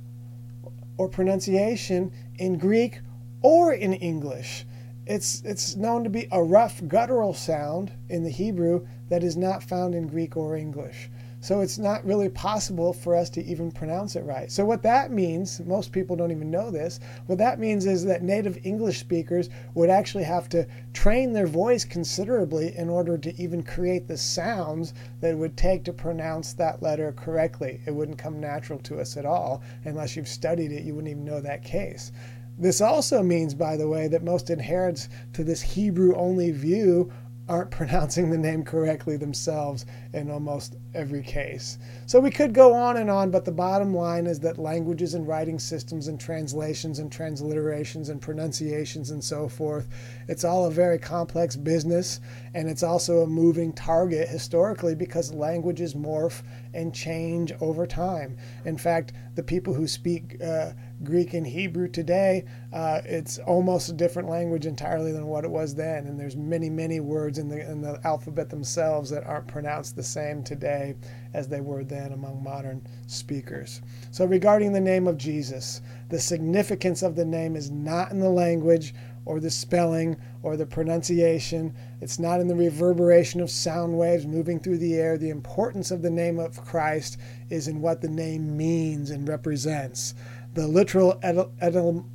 or 0.97 1.07
pronunciation 1.07 2.11
in 2.37 2.57
Greek 2.57 2.99
or 3.41 3.73
in 3.73 3.93
English. 3.93 4.65
It's, 5.05 5.41
it's 5.43 5.75
known 5.75 6.03
to 6.03 6.09
be 6.09 6.27
a 6.31 6.43
rough 6.43 6.81
guttural 6.87 7.33
sound 7.33 7.91
in 8.09 8.23
the 8.23 8.29
Hebrew 8.29 8.85
that 9.09 9.23
is 9.23 9.35
not 9.35 9.63
found 9.63 9.93
in 9.93 10.07
Greek 10.07 10.37
or 10.37 10.55
English. 10.55 11.09
So 11.41 11.61
it's 11.61 11.77
not 11.77 12.05
really 12.05 12.27
possible 12.27 12.91
for 12.91 13.15
us 13.15 13.29
to 13.29 13.45
even 13.45 13.71
pronounce 13.71 14.17
it 14.17 14.25
right. 14.25 14.51
So, 14.51 14.65
what 14.65 14.83
that 14.83 15.09
means, 15.09 15.61
most 15.61 15.93
people 15.93 16.17
don't 16.17 16.31
even 16.31 16.51
know 16.51 16.69
this, 16.69 16.99
what 17.27 17.37
that 17.37 17.59
means 17.59 17.85
is 17.85 18.03
that 18.03 18.23
native 18.23 18.59
English 18.65 18.99
speakers 18.99 19.49
would 19.73 19.89
actually 19.89 20.25
have 20.25 20.49
to 20.49 20.67
train 20.91 21.31
their 21.31 21.47
voice 21.47 21.85
considerably 21.85 22.75
in 22.75 22.89
order 22.89 23.17
to 23.17 23.41
even 23.41 23.63
create 23.63 24.05
the 24.05 24.17
sounds 24.17 24.93
that 25.21 25.31
it 25.31 25.37
would 25.37 25.55
take 25.55 25.85
to 25.85 25.93
pronounce 25.93 26.51
that 26.53 26.83
letter 26.83 27.13
correctly. 27.13 27.79
It 27.85 27.95
wouldn't 27.95 28.17
come 28.17 28.41
natural 28.41 28.79
to 28.79 28.99
us 28.99 29.15
at 29.15 29.25
all. 29.25 29.61
Unless 29.85 30.17
you've 30.17 30.27
studied 30.27 30.73
it, 30.73 30.83
you 30.83 30.93
wouldn't 30.93 31.11
even 31.11 31.23
know 31.23 31.39
that 31.39 31.63
case. 31.63 32.11
This 32.57 32.81
also 32.81 33.23
means, 33.23 33.53
by 33.53 33.77
the 33.77 33.87
way, 33.87 34.09
that 34.09 34.25
most 34.25 34.51
adherents 34.51 35.07
to 35.31 35.45
this 35.45 35.61
Hebrew 35.61 36.13
only 36.15 36.51
view 36.51 37.09
aren't 37.49 37.71
pronouncing 37.79 38.29
the 38.29 38.37
name 38.37 38.63
correctly 38.63 39.17
themselves 39.17 39.85
in 40.13 40.29
almost 40.29 40.77
every 40.93 41.23
case. 41.23 41.77
So 42.05 42.19
we 42.19 42.31
could 42.31 42.53
go 42.53 42.73
on 42.73 42.97
and 42.97 43.09
on, 43.09 43.31
but 43.31 43.43
the 43.43 43.51
bottom 43.51 43.93
line 43.93 44.27
is 44.27 44.39
that 44.41 44.57
languages 44.57 45.15
and 45.15 45.27
writing 45.27 45.59
systems 45.59 46.07
and 46.07 46.19
translations 46.19 46.99
and 46.99 47.11
transliterations 47.11 48.09
and 48.09 48.21
pronunciations 48.21 49.09
and 49.11 49.23
so 49.23 49.49
forth, 49.49 49.89
it's 50.27 50.43
all 50.43 50.65
a 50.65 50.71
very 50.71 50.97
complex 50.97 51.55
business 51.55 52.21
and 52.53 52.69
it's 52.69 52.83
also 52.83 53.21
a 53.21 53.27
moving 53.27 53.73
target 53.73 54.29
historically 54.29 54.95
because 54.95 55.33
languages 55.33 55.93
morph 55.93 56.43
and 56.73 56.93
change 56.93 57.51
over 57.61 57.85
time. 57.87 58.37
In 58.65 58.77
fact, 58.77 59.13
the 59.35 59.43
people 59.43 59.73
who 59.73 59.87
speak 59.87 60.37
uh, 60.43 60.71
Greek 61.03 61.33
and 61.33 61.47
Hebrew 61.47 61.87
today, 61.87 62.45
uh, 62.73 63.01
it's 63.05 63.39
almost 63.39 63.89
a 63.89 63.93
different 63.93 64.29
language 64.29 64.65
entirely 64.65 65.11
than 65.11 65.27
what 65.27 65.45
it 65.45 65.51
was 65.51 65.75
then. 65.75 66.07
And 66.07 66.19
there's 66.19 66.35
many, 66.35 66.69
many 66.69 66.99
words 66.99 67.37
in 67.37 67.47
the, 67.47 67.69
in 67.69 67.81
the 67.81 67.99
alphabet 68.03 68.49
themselves 68.49 69.09
that 69.11 69.23
aren't 69.23 69.47
pronounced 69.47 69.95
the 69.95 70.03
same 70.03 70.43
today 70.43 70.95
as 71.33 71.47
they 71.47 71.61
were 71.61 71.83
then 71.83 72.11
among 72.11 72.43
modern 72.43 72.85
speakers. 73.07 73.81
So, 74.11 74.25
regarding 74.25 74.73
the 74.73 74.81
name 74.81 75.07
of 75.07 75.17
Jesus, 75.17 75.81
the 76.09 76.19
significance 76.19 77.01
of 77.01 77.15
the 77.15 77.25
name 77.25 77.55
is 77.55 77.71
not 77.71 78.11
in 78.11 78.19
the 78.19 78.29
language 78.29 78.93
or 79.25 79.39
the 79.39 79.51
spelling 79.51 80.17
or 80.41 80.57
the 80.57 80.65
pronunciation. 80.65 81.73
It's 82.01 82.17
not 82.17 82.39
in 82.39 82.47
the 82.47 82.55
reverberation 82.55 83.41
of 83.41 83.51
sound 83.51 83.97
waves 83.97 84.25
moving 84.25 84.59
through 84.59 84.79
the 84.79 84.95
air. 84.95 85.17
The 85.17 85.29
importance 85.29 85.91
of 85.91 86.01
the 86.01 86.09
name 86.09 86.39
of 86.39 86.63
Christ 86.65 87.17
is 87.49 87.67
in 87.67 87.79
what 87.79 88.01
the 88.01 88.09
name 88.09 88.57
means 88.57 89.11
and 89.11 89.27
represents. 89.27 90.15
The 90.53 90.67
literal 90.67 91.15
etym- 91.21 92.05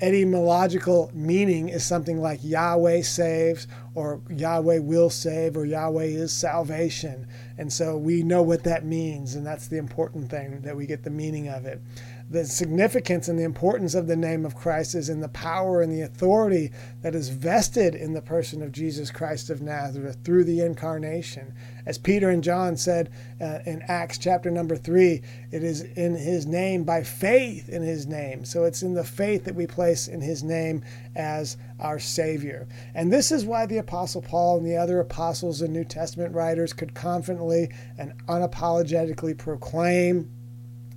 etymological 0.00 1.10
meaning 1.14 1.68
is 1.68 1.84
something 1.84 2.20
like 2.20 2.40
Yahweh 2.42 3.02
saves, 3.02 3.66
or 3.94 4.20
Yahweh 4.28 4.78
will 4.78 5.10
save, 5.10 5.56
or 5.56 5.64
Yahweh 5.64 6.04
is 6.04 6.32
salvation. 6.32 7.26
And 7.56 7.72
so 7.72 7.96
we 7.96 8.22
know 8.22 8.42
what 8.42 8.64
that 8.64 8.84
means, 8.84 9.34
and 9.34 9.46
that's 9.46 9.68
the 9.68 9.78
important 9.78 10.30
thing 10.30 10.60
that 10.62 10.76
we 10.76 10.86
get 10.86 11.02
the 11.02 11.10
meaning 11.10 11.48
of 11.48 11.64
it 11.64 11.80
the 12.28 12.44
significance 12.44 13.28
and 13.28 13.38
the 13.38 13.44
importance 13.44 13.94
of 13.94 14.08
the 14.08 14.16
name 14.16 14.44
of 14.44 14.56
Christ 14.56 14.96
is 14.96 15.08
in 15.08 15.20
the 15.20 15.28
power 15.28 15.80
and 15.80 15.92
the 15.92 16.00
authority 16.00 16.72
that 17.02 17.14
is 17.14 17.28
vested 17.28 17.94
in 17.94 18.14
the 18.14 18.22
person 18.22 18.62
of 18.62 18.72
Jesus 18.72 19.12
Christ 19.12 19.48
of 19.48 19.62
Nazareth 19.62 20.18
through 20.24 20.42
the 20.44 20.60
incarnation. 20.60 21.54
As 21.86 21.98
Peter 21.98 22.30
and 22.30 22.42
John 22.42 22.76
said 22.76 23.10
uh, 23.40 23.60
in 23.64 23.80
Acts 23.86 24.18
chapter 24.18 24.50
number 24.50 24.76
three, 24.76 25.22
it 25.52 25.62
is 25.62 25.82
in 25.82 26.16
his 26.16 26.46
name 26.46 26.82
by 26.82 27.04
faith 27.04 27.68
in 27.68 27.82
his 27.82 28.08
name. 28.08 28.44
So 28.44 28.64
it's 28.64 28.82
in 28.82 28.94
the 28.94 29.04
faith 29.04 29.44
that 29.44 29.54
we 29.54 29.68
place 29.68 30.08
in 30.08 30.20
his 30.20 30.42
name 30.42 30.82
as 31.14 31.56
our 31.78 32.00
Savior. 32.00 32.66
And 32.94 33.12
this 33.12 33.30
is 33.30 33.44
why 33.44 33.66
the 33.66 33.78
Apostle 33.78 34.22
Paul 34.22 34.58
and 34.58 34.66
the 34.66 34.76
other 34.76 34.98
apostles 34.98 35.62
and 35.62 35.72
New 35.72 35.84
Testament 35.84 36.34
writers 36.34 36.72
could 36.72 36.94
confidently 36.94 37.70
and 37.98 38.14
unapologetically 38.26 39.38
proclaim 39.38 40.32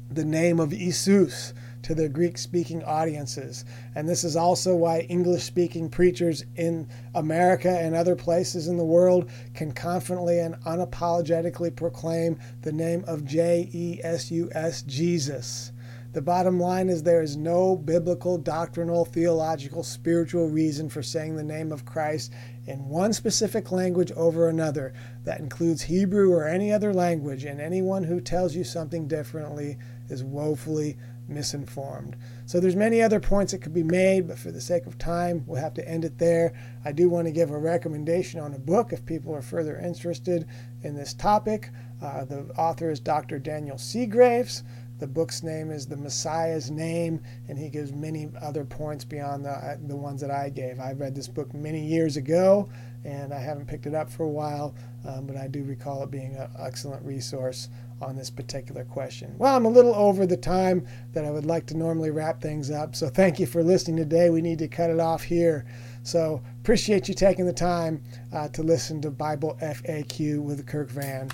the 0.09 0.25
name 0.25 0.59
of 0.59 0.73
Isus 0.73 1.53
to 1.83 1.95
their 1.95 2.09
Greek 2.09 2.37
speaking 2.37 2.83
audiences. 2.83 3.63
And 3.95 4.07
this 4.07 4.23
is 4.23 4.35
also 4.35 4.75
why 4.75 5.01
English 5.01 5.43
speaking 5.43 5.89
preachers 5.89 6.43
in 6.55 6.89
America 7.15 7.69
and 7.69 7.95
other 7.95 8.15
places 8.15 8.67
in 8.67 8.77
the 8.77 8.83
world 8.83 9.29
can 9.53 9.71
confidently 9.71 10.39
and 10.39 10.55
unapologetically 10.65 11.75
proclaim 11.75 12.37
the 12.61 12.71
name 12.71 13.03
of 13.07 13.25
J 13.25 13.69
E 13.71 13.99
S 14.03 14.29
U 14.31 14.49
S, 14.53 14.81
Jesus. 14.81 15.71
The 16.11 16.21
bottom 16.23 16.59
line 16.59 16.89
is 16.89 17.03
there 17.03 17.21
is 17.21 17.37
no 17.37 17.75
biblical, 17.75 18.39
doctrinal, 18.39 19.05
theological, 19.05 19.83
spiritual 19.83 20.49
reason 20.49 20.89
for 20.89 21.03
saying 21.03 21.35
the 21.35 21.43
name 21.43 21.71
of 21.71 21.85
Christ 21.85 22.33
in 22.65 22.89
one 22.89 23.13
specific 23.13 23.71
language 23.71 24.11
over 24.13 24.49
another. 24.49 24.91
That 25.23 25.39
includes 25.39 25.83
Hebrew 25.83 26.33
or 26.33 26.47
any 26.47 26.73
other 26.73 26.95
language, 26.95 27.45
and 27.45 27.61
anyone 27.61 28.03
who 28.03 28.19
tells 28.19 28.55
you 28.55 28.63
something 28.63 29.07
differently 29.07 29.77
is 30.09 30.23
woefully 30.23 30.97
misinformed. 31.27 32.15
So 32.45 32.59
there's 32.59 32.75
many 32.75 33.01
other 33.01 33.19
points 33.19 33.51
that 33.51 33.61
could 33.61 33.73
be 33.73 33.83
made, 33.83 34.27
but 34.27 34.39
for 34.39 34.51
the 34.51 34.61
sake 34.61 34.85
of 34.85 34.97
time, 34.97 35.43
we'll 35.45 35.61
have 35.61 35.75
to 35.75 35.87
end 35.87 36.03
it 36.03 36.17
there. 36.17 36.53
I 36.83 36.91
do 36.91 37.09
want 37.09 37.27
to 37.27 37.31
give 37.31 37.51
a 37.51 37.57
recommendation 37.57 38.39
on 38.39 38.53
a 38.53 38.59
book 38.59 38.91
if 38.91 39.05
people 39.05 39.35
are 39.35 39.41
further 39.41 39.77
interested 39.79 40.47
in 40.83 40.95
this 40.95 41.13
topic. 41.13 41.69
Uh, 42.01 42.25
the 42.25 42.41
author 42.57 42.89
is 42.89 42.99
Dr. 42.99 43.39
Daniel 43.39 43.77
Segraves. 43.77 44.63
The 44.99 45.07
book's 45.07 45.43
name 45.43 45.71
is 45.71 45.87
The 45.87 45.95
Messiah's 45.95 46.69
Name, 46.69 47.21
and 47.47 47.57
he 47.57 47.69
gives 47.69 47.93
many 47.93 48.29
other 48.41 48.65
points 48.65 49.05
beyond 49.05 49.45
the, 49.45 49.51
uh, 49.51 49.77
the 49.87 49.95
ones 49.95 50.19
that 50.19 50.29
I 50.29 50.49
gave. 50.49 50.79
I 50.79 50.91
read 50.91 51.15
this 51.15 51.29
book 51.29 51.53
many 51.53 51.85
years 51.85 52.17
ago, 52.17 52.69
and 53.05 53.33
I 53.33 53.39
haven't 53.39 53.67
picked 53.67 53.85
it 53.85 53.95
up 53.95 54.11
for 54.11 54.23
a 54.23 54.29
while, 54.29 54.75
um, 55.07 55.25
but 55.25 55.37
I 55.37 55.47
do 55.47 55.63
recall 55.63 56.03
it 56.03 56.11
being 56.11 56.35
an 56.35 56.49
excellent 56.59 57.05
resource 57.05 57.69
on 58.01 58.17
this 58.17 58.29
particular 58.29 58.83
question. 58.83 59.35
Well, 59.37 59.55
I'm 59.55 59.65
a 59.65 59.69
little 59.69 59.95
over 59.95 60.25
the 60.25 60.37
time 60.37 60.85
that 61.13 61.23
I 61.23 61.31
would 61.31 61.45
like 61.45 61.65
to 61.67 61.77
normally 61.77 62.11
wrap 62.11 62.41
things 62.41 62.69
up, 62.69 62.93
so 62.93 63.07
thank 63.07 63.39
you 63.39 63.45
for 63.45 63.63
listening 63.63 63.95
today. 63.95 64.29
We 64.29 64.41
need 64.41 64.59
to 64.59 64.67
cut 64.67 64.89
it 64.89 64.99
off 64.99 65.23
here. 65.23 65.65
So 66.03 66.41
appreciate 66.59 67.07
you 67.07 67.13
taking 67.13 67.45
the 67.45 67.53
time 67.53 68.03
uh, 68.33 68.49
to 68.49 68.63
listen 68.63 69.01
to 69.01 69.11
Bible 69.11 69.57
FAQ 69.61 70.41
with 70.41 70.65
Kirk 70.67 70.89
Van. 70.89 71.29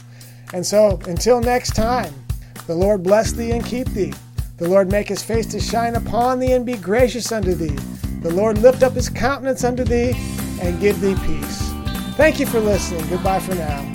And 0.53 0.66
so 0.66 0.99
until 1.07 1.41
next 1.41 1.76
time, 1.76 2.24
the 2.68 2.76
Lord 2.76 3.03
bless 3.03 3.32
thee 3.32 3.51
and 3.51 3.66
keep 3.66 3.88
thee. 3.89 4.14
The 4.58 4.68
Lord 4.68 4.91
make 4.91 5.08
his 5.08 5.24
face 5.24 5.45
to 5.47 5.60
shine 5.60 5.95
upon 5.95 6.39
thee 6.39 6.53
and 6.53 6.66
be 6.66 6.78
gracious 6.78 7.32
unto 7.32 7.53
thee. 7.53 7.76
The 8.22 8.34
Lord 8.34 8.58
lift 8.60 8.84
up 8.84 8.93
his 8.93 9.10
countenance 9.10 9.64
unto 9.64 9.84
thee 9.84 10.14
and 10.62 10.80
give 10.80 10.99
thee 11.01 11.16
peace. 11.26 11.70
Thank 12.16 12.39
you 12.39 12.45
for 12.45 12.60
listening. 12.60 13.08
Goodbye 13.10 13.39
for 13.39 13.56
now. 13.56 13.95